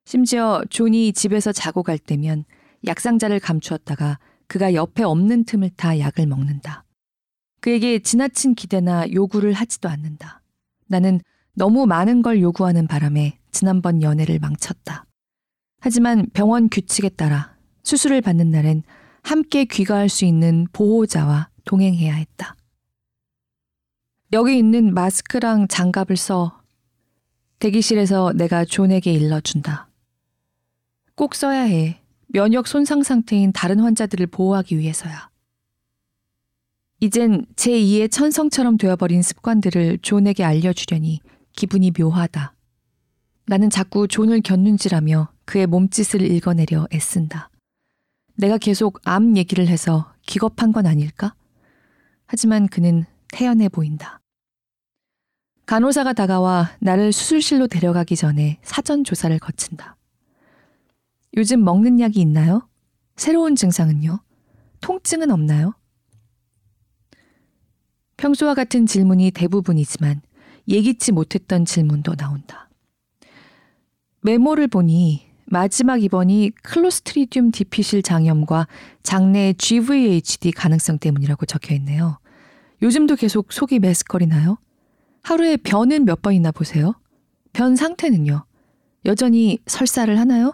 [0.05, 2.45] 심지어 존이 집에서 자고 갈 때면
[2.87, 6.85] 약상자를 감추었다가 그가 옆에 없는 틈을 타 약을 먹는다.
[7.61, 10.43] 그에게 지나친 기대나 요구를 하지도 않는다.
[10.87, 11.21] 나는
[11.55, 15.05] 너무 많은 걸 요구하는 바람에 지난번 연애를 망쳤다.
[15.81, 18.83] 하지만 병원 규칙에 따라 수술을 받는 날엔
[19.23, 22.57] 함께 귀가할 수 있는 보호자와 동행해야 했다.
[24.33, 26.61] 여기 있는 마스크랑 장갑을 써
[27.59, 29.89] 대기실에서 내가 존에게 일러준다.
[31.15, 32.01] 꼭 써야 해.
[32.29, 35.30] 면역 손상 상태인 다른 환자들을 보호하기 위해서야.
[37.03, 41.21] 이젠 제2의 천성처럼 되어버린 습관들을 존에게 알려주려니
[41.57, 42.55] 기분이 묘하다.
[43.47, 47.49] 나는 자꾸 존을 곁눈질하며 그의 몸짓을 읽어내려 애쓴다.
[48.35, 51.35] 내가 계속 암 얘기를 해서 기겁한 건 아닐까?
[52.27, 54.21] 하지만 그는 태연해 보인다.
[55.65, 59.97] 간호사가 다가와 나를 수술실로 데려가기 전에 사전 조사를 거친다.
[61.35, 62.69] 요즘 먹는 약이 있나요?
[63.17, 64.21] 새로운 증상은요?
[64.83, 65.80] 통증은 없나요?
[68.21, 70.21] 평소와 같은 질문이 대부분이지만
[70.69, 72.69] 예기치 못했던 질문도 나온다.
[74.21, 78.69] 메모를 보니 마지막 입원이 클로스트리디움 디피실 장염과
[79.03, 82.19] 장내 GVHD 가능성 때문이라고 적혀 있네요.
[82.83, 84.59] 요즘도 계속 속이 메스꺼리나요?
[85.23, 86.93] 하루에 변은 몇 번이나 보세요?
[87.55, 88.45] 변 상태는요?
[89.07, 90.53] 여전히 설사를 하나요?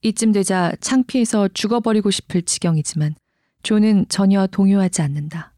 [0.00, 3.14] 이쯤 되자 창피해서 죽어버리고 싶을 지경이지만
[3.62, 5.52] 조는 전혀 동요하지 않는다.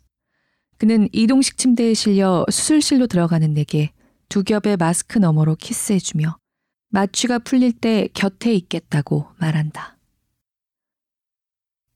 [0.79, 3.91] 그는 이동식 침대에 실려 수술실로 들어가는 내게
[4.29, 6.39] 두 겹의 마스크 너머로 키스해주며
[6.91, 9.97] 마취가 풀릴 때 곁에 있겠다고 말한다.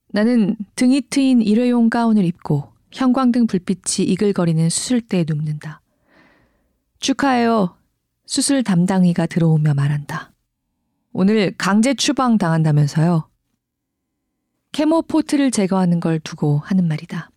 [0.09, 5.81] 나는 등이 트인 일회용 가운을 입고 형광등 불빛이 이글거리는 수술대에 눕는다.
[6.99, 7.75] 축하해요.
[8.25, 10.31] 수술 담당이가 들어오며 말한다.
[11.13, 13.29] 오늘 강제 추방 당한다면서요.
[14.71, 17.32] 케모포트를 제거하는 걸 두고 하는 말이다.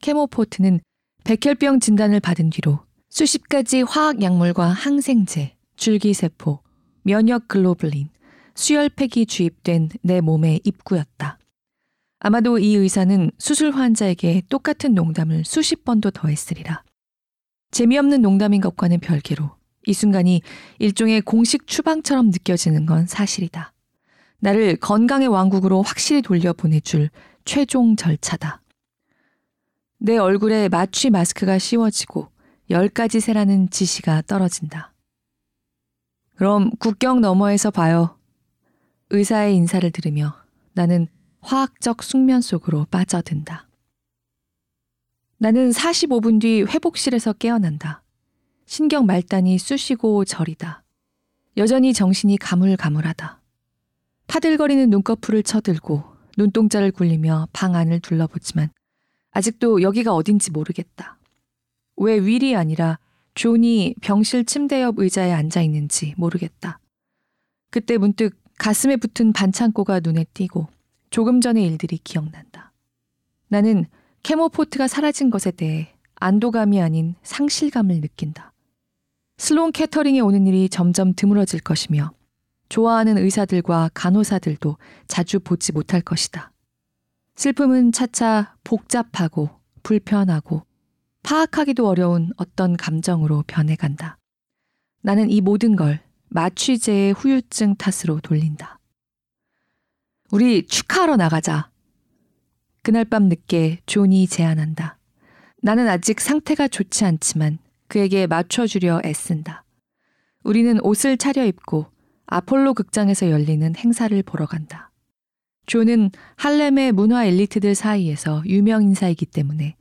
[0.00, 0.80] 케모포트는
[1.24, 6.60] 백혈병 진단을 받은 뒤로 수십 가지 화학 약물과 항생제, 줄기세포,
[7.02, 8.08] 면역 글로블린,
[8.54, 11.38] 수혈팩이 주입된 내 몸의 입구였다.
[12.20, 16.82] 아마도 이 의사는 수술 환자에게 똑같은 농담을 수십 번도 더 했으리라.
[17.70, 19.50] 재미없는 농담인 것과는 별개로
[19.86, 20.42] 이 순간이
[20.78, 23.72] 일종의 공식 추방처럼 느껴지는 건 사실이다.
[24.40, 27.10] 나를 건강의 왕국으로 확실히 돌려보내줄
[27.44, 28.60] 최종 절차다.
[29.98, 32.28] 내 얼굴에 마취 마스크가 씌워지고
[32.70, 34.94] 열 가지 세라는 지시가 떨어진다.
[36.36, 38.16] 그럼 국경 너머에서 봐요.
[39.10, 40.36] 의사의 인사를 들으며
[40.72, 41.08] 나는
[41.40, 43.68] 화학적 숙면 속으로 빠져든다.
[45.38, 48.02] 나는 45분 뒤 회복실에서 깨어난다.
[48.66, 50.84] 신경 말단이 쑤시고 저리다.
[51.56, 53.40] 여전히 정신이 가물가물하다.
[54.28, 56.04] 파들거리는 눈꺼풀을 쳐들고
[56.36, 58.70] 눈동자를 굴리며 방 안을 둘러보지만
[59.38, 61.16] 아직도 여기가 어딘지 모르겠다.
[61.96, 62.98] 왜 윌이 아니라
[63.34, 66.80] 존이 병실 침대 옆 의자에 앉아 있는지 모르겠다.
[67.70, 70.66] 그때 문득 가슴에 붙은 반창고가 눈에 띄고
[71.10, 72.72] 조금 전의 일들이 기억난다.
[73.46, 73.86] 나는
[74.24, 78.52] 케모포트가 사라진 것에 대해 안도감이 아닌 상실감을 느낀다.
[79.36, 82.10] 슬론 캐터링에 오는 일이 점점 드물어질 것이며
[82.70, 86.50] 좋아하는 의사들과 간호사들도 자주 보지 못할 것이다.
[87.38, 89.48] 슬픔은 차차 복잡하고
[89.84, 90.66] 불편하고
[91.22, 94.18] 파악하기도 어려운 어떤 감정으로 변해간다.
[95.02, 98.80] 나는 이 모든 걸 마취제의 후유증 탓으로 돌린다.
[100.32, 101.70] 우리 축하하러 나가자.
[102.82, 104.98] 그날 밤 늦게 존이 제안한다.
[105.62, 109.62] 나는 아직 상태가 좋지 않지만 그에게 맞춰주려 애쓴다.
[110.42, 111.86] 우리는 옷을 차려입고
[112.26, 114.87] 아폴로 극장에서 열리는 행사를 보러 간다.
[115.68, 119.76] 존은 할렘의 문화 엘리트들 사이에서 유명 인사이기 때문에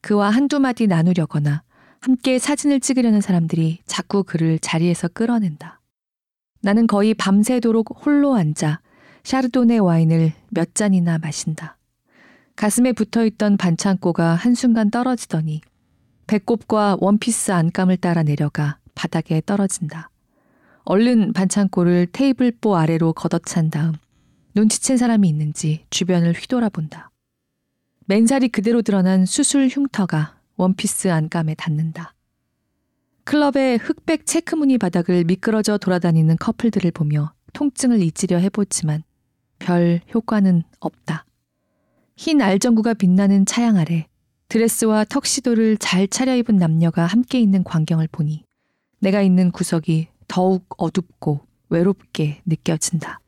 [0.00, 1.64] 그와 한두 마디 나누려거나
[2.00, 5.80] 함께 사진을 찍으려는 사람들이 자꾸 그를 자리에서 끌어낸다.
[6.62, 8.80] 나는 거의 밤새도록 홀로 앉아
[9.24, 11.78] 샤르도네 와인을 몇 잔이나 마신다.
[12.54, 15.62] 가슴에 붙어 있던 반창고가 한순간 떨어지더니
[16.28, 20.10] 배꼽과 원피스 안감을 따라 내려가 바닥에 떨어진다.
[20.84, 23.94] 얼른 반창고를 테이블보 아래로 걷어찬 다음
[24.56, 27.10] 눈치챈 사람이 있는지 주변을 휘돌아본다.
[28.06, 32.14] 맨살이 그대로 드러난 수술 흉터가 원피스 안감에 닿는다.
[33.24, 39.02] 클럽의 흑백 체크무늬 바닥을 미끄러져 돌아다니는 커플들을 보며 통증을 잊으려 해보지만
[39.58, 41.24] 별 효과는 없다.
[42.16, 44.06] 흰 알전구가 빛나는 차양 아래
[44.48, 48.44] 드레스와 턱시도를 잘 차려입은 남녀가 함께 있는 광경을 보니
[49.00, 51.40] 내가 있는 구석이 더욱 어둡고
[51.70, 53.20] 외롭게 느껴진다.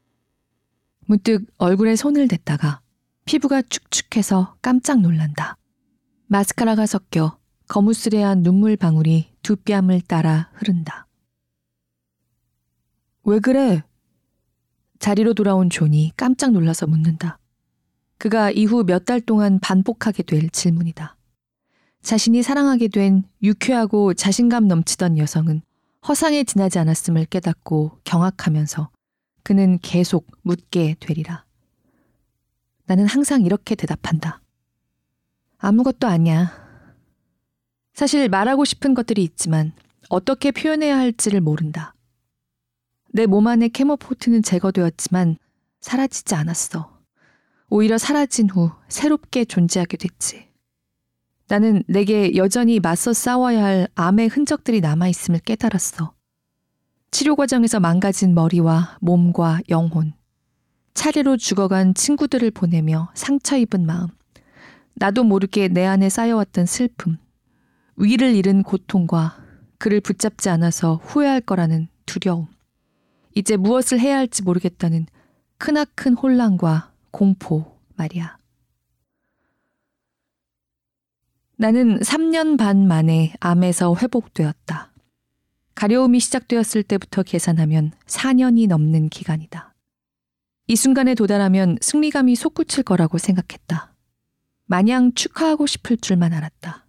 [1.07, 2.81] 문득 얼굴에 손을 댔다가
[3.25, 5.57] 피부가 축축해서 깜짝 놀란다.
[6.27, 7.39] 마스카라가 섞여
[7.69, 11.07] 거무스레한 눈물 방울이 두 뺨을 따라 흐른다.
[13.25, 13.83] 왜 그래?
[14.99, 17.39] 자리로 돌아온 존이 깜짝 놀라서 묻는다.
[18.19, 21.17] 그가 이후 몇 달 동안 반복하게 될 질문이다.
[22.03, 25.63] 자신이 사랑하게 된 유쾌하고 자신감 넘치던 여성은
[26.09, 28.91] 허상에 지나지 않았음을 깨닫고 경악하면서
[29.47, 31.45] 그는 계속 묻게 되리라.
[32.87, 34.41] 나는 항상 이렇게 대답한다.
[35.59, 36.51] 아무것도 아니야.
[37.95, 39.71] 사실 말하고 싶은 것들이 있지만
[40.09, 41.95] 어떻게 표현해야 할지를 모른다.
[43.13, 45.37] 내 몸 안의 케모포트는 제거되었지만
[45.79, 46.99] 사라지지 않았어.
[47.71, 50.49] 오히려 사라진 후 새롭게 존재하게 됐지.
[51.47, 56.16] 나는 내게 여전히 맞서 싸워야 할 암의 흔적들이 남아있음을 깨달았어.
[57.17, 60.13] 치료 과정에서 망가진 머리와 몸과 영혼,
[60.93, 64.09] 차례로 죽어간 친구들을 보내며 상처 입은 마음,
[64.97, 67.17] 나도 모르게 내 안에 쌓여왔던 슬픔,
[67.97, 69.43] 위를 잃은 고통과
[69.79, 72.49] 그를 붙잡지 않아서 후회할 거라는 두려움,
[73.35, 75.07] 이제 무엇을 해야 할지 모르겠다는
[75.57, 78.37] 크나큰 혼란과 공포 말이야.
[81.57, 84.93] 나는 3년 반 만에 암에서 회복되었다.
[85.77, 89.75] 가려움이 시작되었을 때부터 계산하면 4년이 넘는 기간이다.
[90.69, 93.95] 이 순간에 도달하면 승리감이 솟구칠 거라고 생각했다.
[94.65, 96.87] 마냥 축하하고 싶을 줄만 알았다.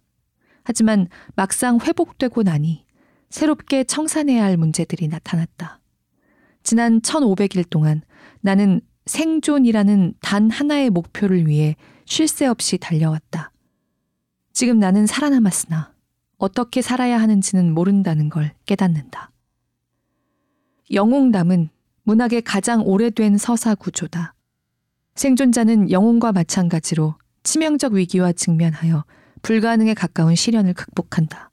[0.64, 2.86] 하지만 막상 회복되고 나니
[3.30, 5.80] 새롭게 청산해야 할 문제들이 나타났다.
[6.62, 8.00] 지난 1500일 동안
[8.40, 13.52] 나는 생존이라는 단 하나의 목표를 위해 쉴 새 없이 달려왔다.
[14.54, 15.92] 지금 나는 살아남았으나
[16.38, 19.30] 어떻게 살아야 하는지는 모른다는 걸 깨닫는다.
[20.92, 21.68] 영웅담은
[22.04, 24.34] 문학의 가장 오래된 서사 구조다.
[25.16, 29.04] 생존자는 영웅과 마찬가지로 치명적 위기와 직면하여
[29.42, 31.50] 불가능에 가까운 시련을 극복한다.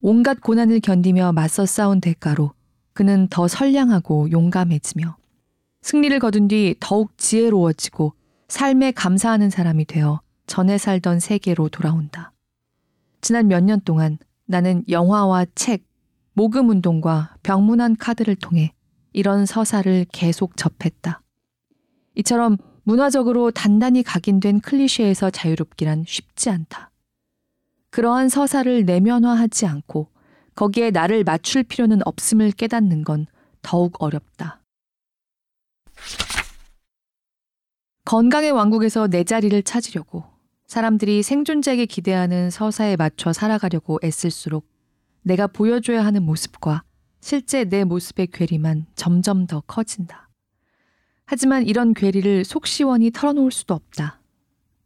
[0.00, 2.52] 온갖 고난을 견디며 맞서 싸운 대가로
[2.94, 5.16] 그는 더 선량하고 용감해지며
[5.82, 8.14] 승리를 거둔 뒤 더욱 지혜로워지고
[8.48, 12.32] 삶에 감사하는 사람이 되어 전에 살던 세계로 돌아온다.
[13.20, 15.84] 지난 몇 년 동안 나는 영화와 책,
[16.32, 18.72] 모금 운동과 병문안 카드를 통해
[19.12, 21.22] 이런 서사를 계속 접했다.
[22.14, 26.90] 이처럼 문화적으로 단단히 각인된 클리셰에서 자유롭기란 쉽지 않다.
[27.90, 30.08] 그러한 서사를 내면화하지 않고
[30.54, 33.26] 거기에 나를 맞출 필요는 없음을 깨닫는 건
[33.62, 34.62] 더욱 어렵다.
[38.04, 40.24] 건강의 왕국에서 내 자리를 찾으려고
[40.70, 44.68] 사람들이 생존자에게 기대하는 서사에 맞춰 살아가려고 애쓸수록
[45.22, 46.84] 내가 보여줘야 하는 모습과
[47.20, 50.30] 실제 내 모습의 괴리만 점점 더 커진다.
[51.26, 54.20] 하지만 이런 괴리를 속 시원히 털어놓을 수도 없다.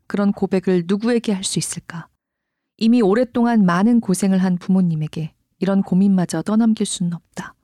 [0.06, 2.08] 그런 고백을 누구에게 할 수 있을까?
[2.78, 7.54] 이미 오랫동안 많은 고생을 한 부모님에게 이런 고민마저 떠넘길 수는 없다.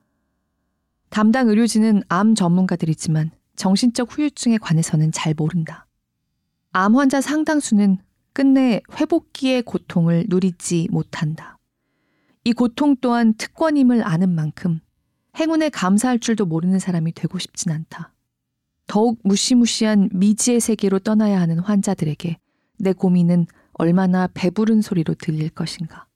[1.09, 5.87] 담당 의료진은 암 전문가들이지만 정신적 후유증에 관해서는 잘 모른다.
[6.71, 7.97] 암 환자 상당수는
[8.33, 11.57] 끝내 회복기의 고통을 누리지 못한다.
[12.43, 14.79] 이 고통 또한 특권임을 아는 만큼
[15.37, 18.13] 행운에 감사할 줄도 모르는 사람이 되고 싶진 않다.
[18.87, 22.37] 더욱 무시무시한 미지의 세계로 떠나야 하는 환자들에게
[22.79, 26.07] 내 고민은 얼마나 배부른 소리로 들릴 것인가.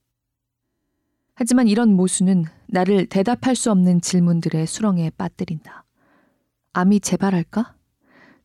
[1.36, 5.86] 하지만 이런 모순은 나를 대답할 수 없는 질문들의 수렁에 빠뜨린다.
[6.74, 7.76] 암이 재발할까?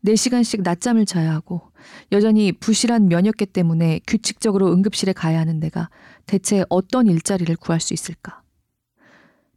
[0.04, 1.70] 4시간씩 낮잠을 자야 하고
[2.12, 5.90] 여전히 부실한 면역계 때문에 규칙적으로 응급실에 가야 하는 내가
[6.26, 8.42] 대체 어떤 일자리를 구할 수 있을까?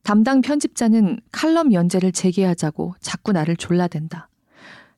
[0.03, 4.29] 담당 편집자는 칼럼 연재를 재개하자고 자꾸 나를 졸라댄다.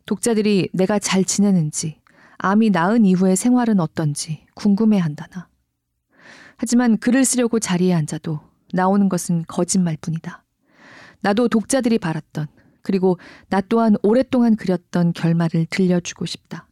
[0.08, 2.00] 독자들이 내가 잘 지내는지,
[2.38, 5.48] 암이 나은 이후의 생활은 어떤지 궁금해 한다나.
[6.58, 8.40] 하지만 글을 쓰려고 자리에 앉아도
[8.74, 10.44] 나오는 것은 거짓말 뿐이다.
[11.22, 12.48] 나도 독자들이 바랐던
[12.86, 13.18] 그리고
[13.50, 16.68] 나 또한 오랫동안 그렸던 결말을 들려주고 싶다.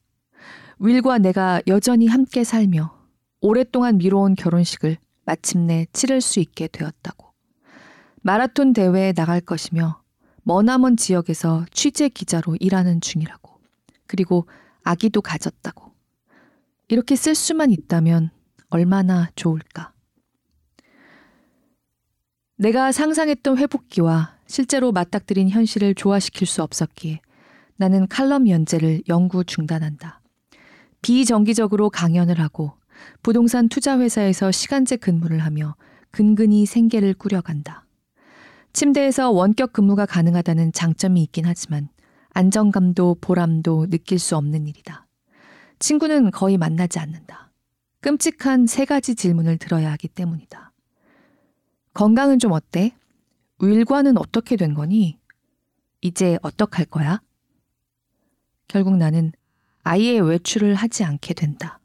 [0.78, 2.96] 윌과 내가 여전히 함께 살며
[3.42, 7.34] 오랫동안 미뤄온 결혼식을 마침내 치를 수 있게 되었다고.
[8.22, 10.04] 마라톤 대회에 나갈 것이며
[10.44, 13.60] 머나먼 지역에서 취재 기자로 일하는 중이라고.
[14.06, 14.48] 그리고
[14.84, 15.94] 아기도 가졌다고.
[16.90, 18.30] 이렇게 쓸 수만 있다면
[18.70, 19.94] 얼마나 좋을까.
[22.56, 27.22] 내가 상상했던 회복기와 실제로 맞닥뜨린 현실을 조화시킬 수 없었기에
[27.76, 30.22] 나는 칼럼 연재를 영구 중단한다.
[31.02, 32.74] 비정기적으로 강연을 하고
[33.22, 35.76] 부동산 투자회사에서 시간제 근무를 하며
[36.12, 37.86] 근근히 생계를 꾸려간다.
[38.74, 41.90] 침대에서 원격 근무가 가능하다는 장점이 있긴 하지만
[42.34, 45.06] 안정감도 보람도 느낄 수 없는 일이다.
[45.80, 47.52] 친구는 거의 만나지 않는다.
[48.02, 50.72] 끔찍한 세 가지 질문을 들어야 하기 때문이다.
[51.94, 52.94] 건강은 좀 어때?
[53.64, 55.18] 윌과는 어떻게 된 거니?
[56.02, 57.22] 이제 어떡할 거야?
[58.68, 59.32] 결국 나는
[59.84, 61.80] 아예 외출을 하지 않게 된다.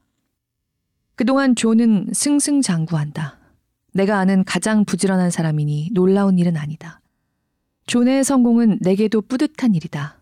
[1.15, 3.39] 그동안 조는 승승장구한다.
[3.93, 7.01] 내가 아는 가장 부지런한 사람이니 놀라운 일은 아니다.
[7.87, 10.21] 존의 성공은 내게도 뿌듯한 일이다.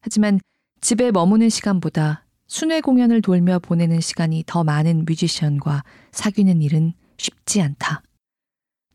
[0.00, 0.40] 하지만
[0.80, 8.02] 집에 머무는 시간보다 순회 공연을 돌며 보내는 시간이 더 많은 뮤지션과 사귀는 일은 쉽지 않다.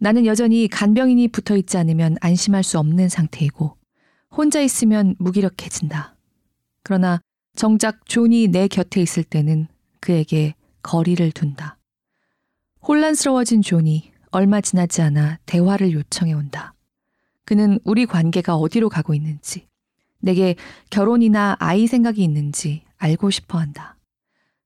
[0.03, 3.77] 나는 여전히 간병인이 붙어 있지 않으면 안심할 수 없는 상태이고
[4.31, 6.15] 혼자 있으면 무기력해진다.
[6.81, 7.21] 그러나
[7.55, 9.67] 정작 존이 내 곁에 있을 때는
[9.99, 11.77] 그에게 거리를 둔다.
[12.81, 16.73] 혼란스러워진 존이 얼마 지나지 않아 대화를 요청해 온다.
[17.45, 19.67] 그는 우리 관계가 어디로 가고 있는지,
[20.17, 20.55] 내게
[20.89, 23.97] 결혼이나 아이 생각이 있는지 알고 싶어 한다.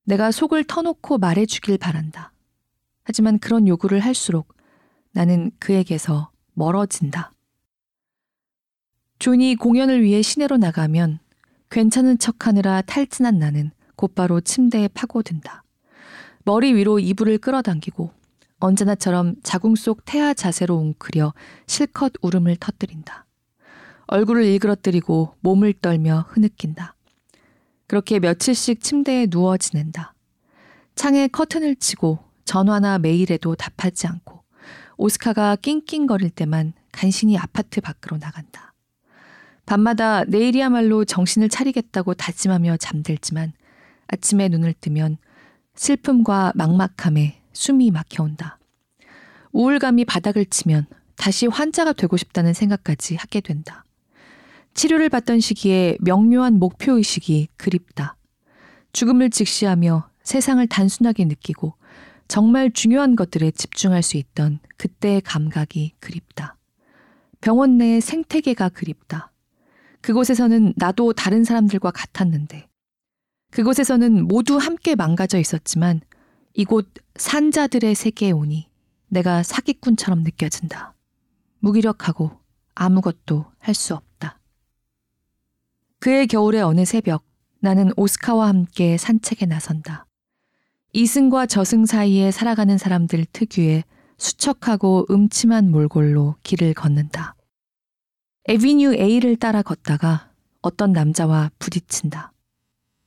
[0.05, 2.31] 내가 속을 터놓고 말해 주길 바란다.
[3.03, 4.54] 하지만 그런 요구를 할수록
[5.15, 7.31] 나는 그에게서 멀어진다.
[9.17, 11.19] 존이 공연을 위해 시내로 나가면
[11.69, 15.63] 괜찮은 척 하느라 탈진한 나는 곧바로 침대에 파고든다.
[16.43, 18.11] 머리 위로 이불을 끌어당기고
[18.59, 21.33] 언제나처럼 자궁 속 태아 자세로 웅크려
[21.65, 23.25] 실컷 울음을 터뜨린다.
[24.07, 26.93] 얼굴을 일그러뜨리고 몸을 떨며 흐느낀다.
[27.87, 30.13] 그렇게 며칠씩 침대에 누워 지낸다.
[30.95, 34.34] 창에 커튼을 치고 전화나 메일에도 답하지 않고
[34.97, 38.73] 오스카가 낑낑거릴 때만 간신히 아파트 밖으로 나간다.
[39.65, 43.53] 밤마다 내일이야말로 정신을 차리겠다고 다짐하며 잠들지만
[44.07, 45.17] 아침에 눈을 뜨면
[45.75, 48.59] 슬픔과 막막함에 숨이 막혀온다.
[49.51, 50.85] 우울감이 바닥을 치면
[51.15, 53.85] 다시 환자가 되고 싶다는 생각까지 하게 된다.
[54.73, 58.17] 치료를 받던 시기에 명료한 목표의식이 그립다.
[58.91, 61.73] 죽음을 직시하며 세상을 단순하게 느끼고
[62.27, 66.57] 정말 중요한 것들에 집중할 수 있던 그때의 감각이 그립다.
[67.41, 69.31] 병원 내의 생태계가 그립다.
[70.01, 72.67] 그곳에서는 나도 다른 사람들과 같았는데,
[73.51, 76.01] 그곳에서는 모두 함께 망가져 있었지만,
[76.53, 78.69] 이곳 산자들의 세계에 오니
[79.07, 80.95] 내가 사기꾼처럼 느껴진다.
[81.59, 82.31] 무기력하고
[82.75, 84.39] 아무것도 할 수 없다.
[85.99, 87.23] 그의 겨울의 어느 새벽,
[87.59, 90.04] 나는 오스카와 함께 산책에 나선다.
[90.97, 93.83] 이승과 저승 사이에 살아가는 사람들 특유의
[94.17, 97.35] 수척하고 음침한 몰골로 길을 걷는다.
[98.47, 100.29] 에비뉴 A를 따라 걷다가
[100.61, 102.31] 어떤 남자와 부딪힌다.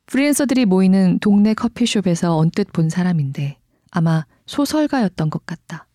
[0.05, 3.57] 프리랜서들이 모이는 동네 커피숍에서 언뜻 본 사람인데
[3.91, 5.87] 아마 소설가였던 것 같다.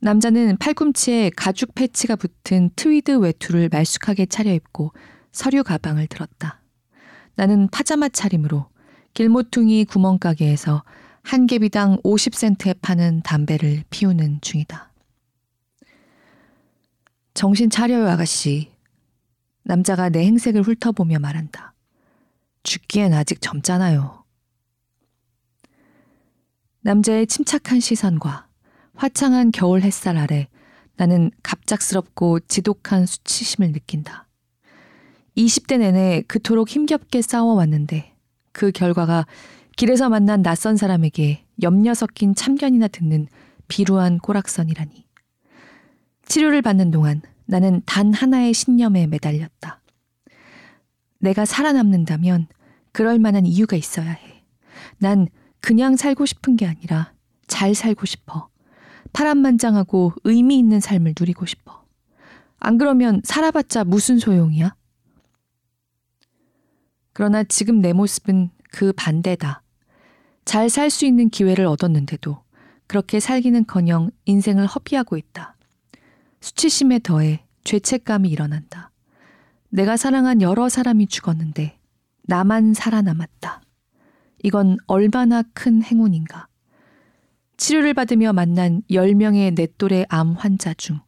[0.00, 4.94] 남자는 팔꿈치에 가죽 패치가 붙은 트위드 외투를 말쑥하게 차려입고
[5.32, 6.62] 서류 가방을 들었다.
[7.34, 8.70] 나는 파자마 차림으로
[9.12, 10.82] 길모퉁이 구멍가게에서
[11.22, 14.90] 한 개비당 50센트에 파는 담배를 피우는 중이다.
[17.34, 18.70] 정신 차려요, 아가씨.
[19.62, 21.74] 남자가 내 행색을 훑어보며 말한다.
[22.62, 24.24] 죽기엔 아직 젊잖아요.
[26.82, 28.48] 남자의 침착한 시선과
[28.94, 30.48] 화창한 겨울 햇살 아래
[30.96, 34.28] 나는 갑작스럽고 지독한 수치심을 느낀다.
[35.36, 38.14] 20대 내내 그토록 힘겹게 싸워왔는데
[38.52, 39.26] 그 결과가
[39.76, 43.28] 길에서 만난 낯선 사람에게 염려 섞인 참견이나 듣는
[43.68, 45.06] 비루한 꼬락선이라니.
[46.26, 49.80] 치료를 받는 동안 나는 단 하나의 신념에 매달렸다.
[51.18, 52.48] 내가 살아남는다면
[52.92, 54.44] 그럴 만한 이유가 있어야 해.
[54.98, 55.28] 난
[55.60, 57.12] 그냥 살고 싶은 게 아니라
[57.46, 58.48] 잘 살고 싶어.
[59.12, 61.84] 파란만장하고 의미 있는 삶을 누리고 싶어.
[62.58, 64.74] 안 그러면 살아봤자 무슨 소용이야?
[67.12, 69.62] 그러나 지금 내 모습은 그 반대다.
[70.44, 72.42] 잘 살 수 있는 기회를 얻었는데도
[72.86, 75.56] 그렇게 살기는 커녕 인생을 허비하고 있다.
[76.40, 78.90] 수치심에 더해 죄책감이 일어난다.
[79.68, 81.78] 내가 사랑한 여러 사람이 죽었는데
[82.22, 83.62] 나만 살아남았다.
[84.42, 86.48] 이건 얼마나 큰 행운인가.
[87.56, 91.00] 치료를 받으며 만난 10명의 내 또래 암 환자 중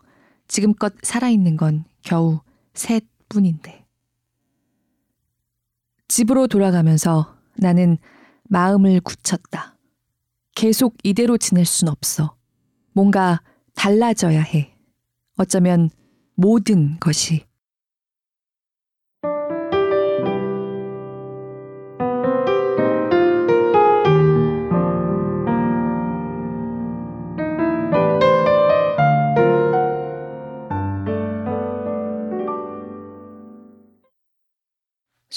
[0.47, 2.41] 지금껏 살아있는 건 겨우
[2.75, 3.87] 셋 뿐인데.
[6.09, 7.99] 집으로 돌아가면서 나는
[8.45, 9.77] 마음을 굳혔다.
[10.55, 12.37] 계속 이대로 지낼 순 없어.
[12.93, 13.41] 뭔가
[13.75, 14.77] 달라져야 해.
[15.37, 15.91] 어쩌면
[16.35, 17.47] 모든 것이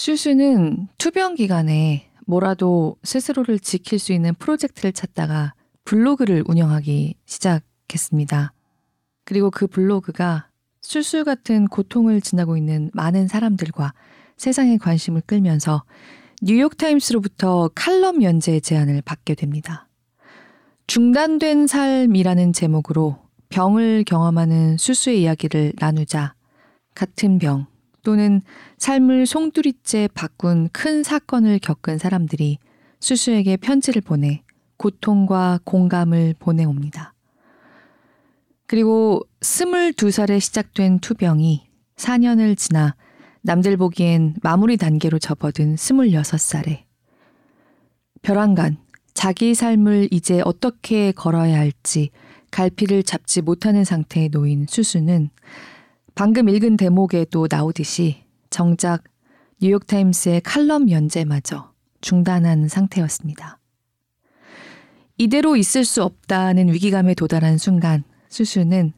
[0.05, 8.53] 슈슈는 투병 기간에 뭐라도 스스로를 지킬 수 있는 프로젝트를 찾다가 블로그를 운영하기 시작했습니다.
[9.23, 10.47] 그리고 그 블로그가
[10.83, 13.95] 술술 같은 고통을 지나고 있는 많은 사람들과
[14.37, 15.83] 세상의 관심을 끌면서
[16.43, 19.87] 뉴욕타임스로부터 칼럼 연재 제안을 받게 됩니다.
[20.85, 23.17] 중단된 삶이라는 제목으로
[23.49, 26.35] 병을 경험하는 수수의 이야기를 나누자
[26.93, 27.65] 같은 병
[28.05, 28.41] 또는
[28.77, 32.59] 삶을 송두리째 바꾼 큰 사건을 겪은 사람들이
[33.01, 34.43] 수수에게 편지를 보내
[34.77, 37.13] 고통과 공감을 보내옵니다.
[38.67, 42.95] 그리고 22살에 시작된 투병이 4년을 지나
[43.41, 46.83] 남들 보기엔 마무리 단계로 접어든 26살에
[48.21, 48.77] 벼랑간
[49.13, 52.11] 자기 삶을 이제 어떻게 걸어야 할지
[52.51, 55.29] 갈피를 잡지 못하는 상태에 놓인 수수는
[56.17, 59.03] 방금 읽은 대목에도 나오듯이 정작
[59.61, 63.59] 뉴욕타임스의 칼럼 연재마저 중단한 상태였습니다.
[65.17, 68.93] 이대로 있을 수 없다는 위기감에 도달한 순간 수수는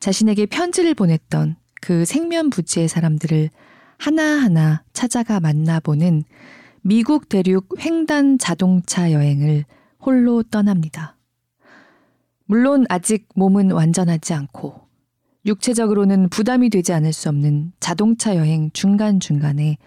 [0.00, 3.48] 자신에게 편지를 보냈던 그 생면부지의 사람들을
[3.96, 6.24] 하나하나 찾아가 만나보는
[6.82, 9.64] 미국 대륙 횡단 자동차 여행을
[9.98, 11.16] 홀로 떠납니다.
[12.44, 14.89] 물론 아직 몸은 완전하지 않고
[15.46, 19.78] 육체적으로는 부담이 되지 않을 수 없는 자동차 여행 중간중간에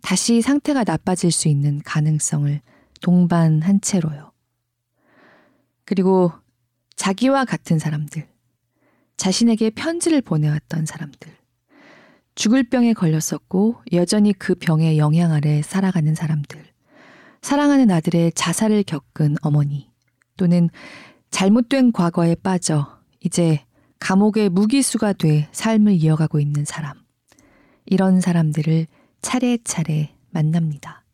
[0.00, 2.60] 다시 상태가 나빠질 수 있는 가능성을
[3.00, 4.32] 동반한 채로요.
[5.84, 6.32] 그리고
[6.96, 8.28] 자기와 같은 사람들,
[9.16, 11.32] 자신에게 편지를 보내왔던 사람들,
[12.34, 16.64] 죽을 병에 걸렸었고 여전히 그 병의 영향 아래 살아가는 사람들,
[17.42, 19.90] 사랑하는 아들의 자살을 겪은 어머니,
[20.36, 20.70] 또는
[21.30, 23.64] 잘못된 과거에 빠져 이제
[24.02, 26.94] 감옥의 무기수가 돼 삶을 이어가고 있는 사람,
[27.86, 28.88] 이런 사람들을
[29.22, 31.04] 차례차례 만납니다.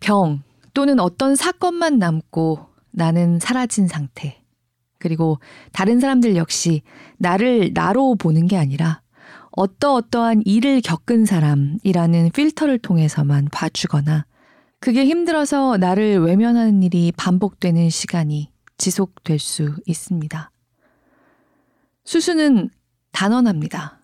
[0.00, 0.42] 병
[0.74, 4.42] 또는 어떤 사건만 남고 나는 사라진 상태.
[4.98, 5.38] 그리고
[5.72, 6.82] 다른 사람들 역시
[7.16, 9.00] 나를 나로 보는 게 아니라
[9.52, 14.26] 어떠어떠한 일을 겪은 사람이라는 필터를 통해서만 봐주거나
[14.78, 20.50] 그게 힘들어서 나를 외면하는 일이 반복되는 시간이 지속될 수 있습니다.
[22.04, 22.70] 수수는
[23.12, 23.98] 단언합니다.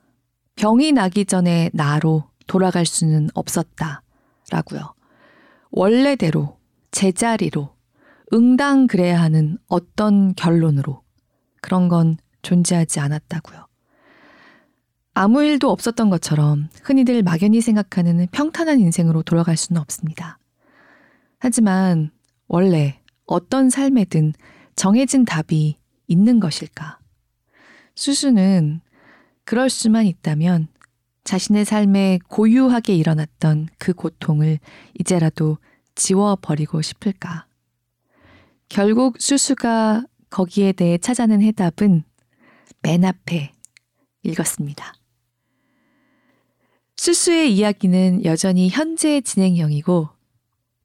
[0.57, 4.03] 병이 나기 전에 나로 돌아갈 수는 없었다.
[4.51, 4.95] 라고요.
[5.70, 6.59] 원래대로,
[6.91, 7.75] 제자리로,
[8.33, 11.03] 응당 그래야 하는 어떤 결론으로
[11.61, 13.66] 그런 건 존재하지 않았다고요.
[15.14, 20.39] 아무 일도 없었던 것처럼 흔히들 막연히 생각하는 평탄한 인생으로 돌아갈 수는 없습니다.
[21.39, 22.11] 하지만
[22.49, 24.33] 원래 어떤 삶에든
[24.77, 26.99] 정해진 답이 있는 것일까?
[27.95, 28.81] 수수는
[29.45, 30.68] 그럴 수만 있다면
[31.25, 34.59] 자신의 삶에 고유하게 일어났던 그 고통을
[34.99, 35.59] 이제라도
[35.95, 37.47] 지워버리고 싶을까?
[38.68, 42.03] 결국 수수가 거기에 대해 찾아낸 해답은
[42.83, 43.53] 맨 앞에
[44.22, 44.95] 읽었습니다.
[46.97, 50.09] 수수의 이야기는 여전히 현재 진행형이고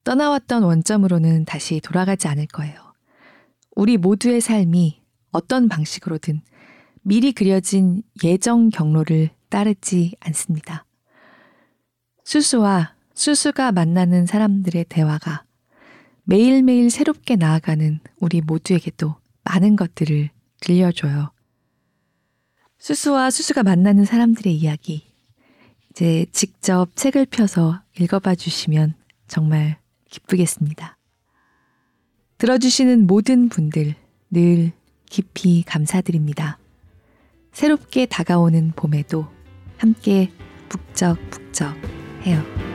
[0.04, 2.89] 떠나왔던 원점으로는 다시 돌아가지 않을 거예요.
[3.80, 5.02] 우리 모두의 삶이
[5.32, 6.42] 어떤 방식으로든
[7.02, 10.86] 미리 그려진 예정 경로를 따르지 않습니다.
[12.26, 15.46] 수수와 수수가 만나는 사람들의 대화가
[16.26, 19.16] 매일매일 새롭게 나아가는 우리 모두에게도
[19.46, 21.32] 많은 것들을 들려줘요.
[22.80, 25.08] 수수와 수수가 만나는 사람들의 이야기.
[25.92, 28.96] 이제 직접 책을 펴서 읽어봐 주시면
[29.30, 30.99] 정말 기쁘겠습니다.
[32.40, 33.96] 들어주시는 모든 분들
[34.32, 34.72] 늘
[35.10, 36.58] 깊이 감사드립니다.
[37.52, 39.28] 새롭게 다가오는 봄에도
[39.78, 40.32] 함께
[40.70, 41.76] 북적북적
[42.26, 42.69] 해요.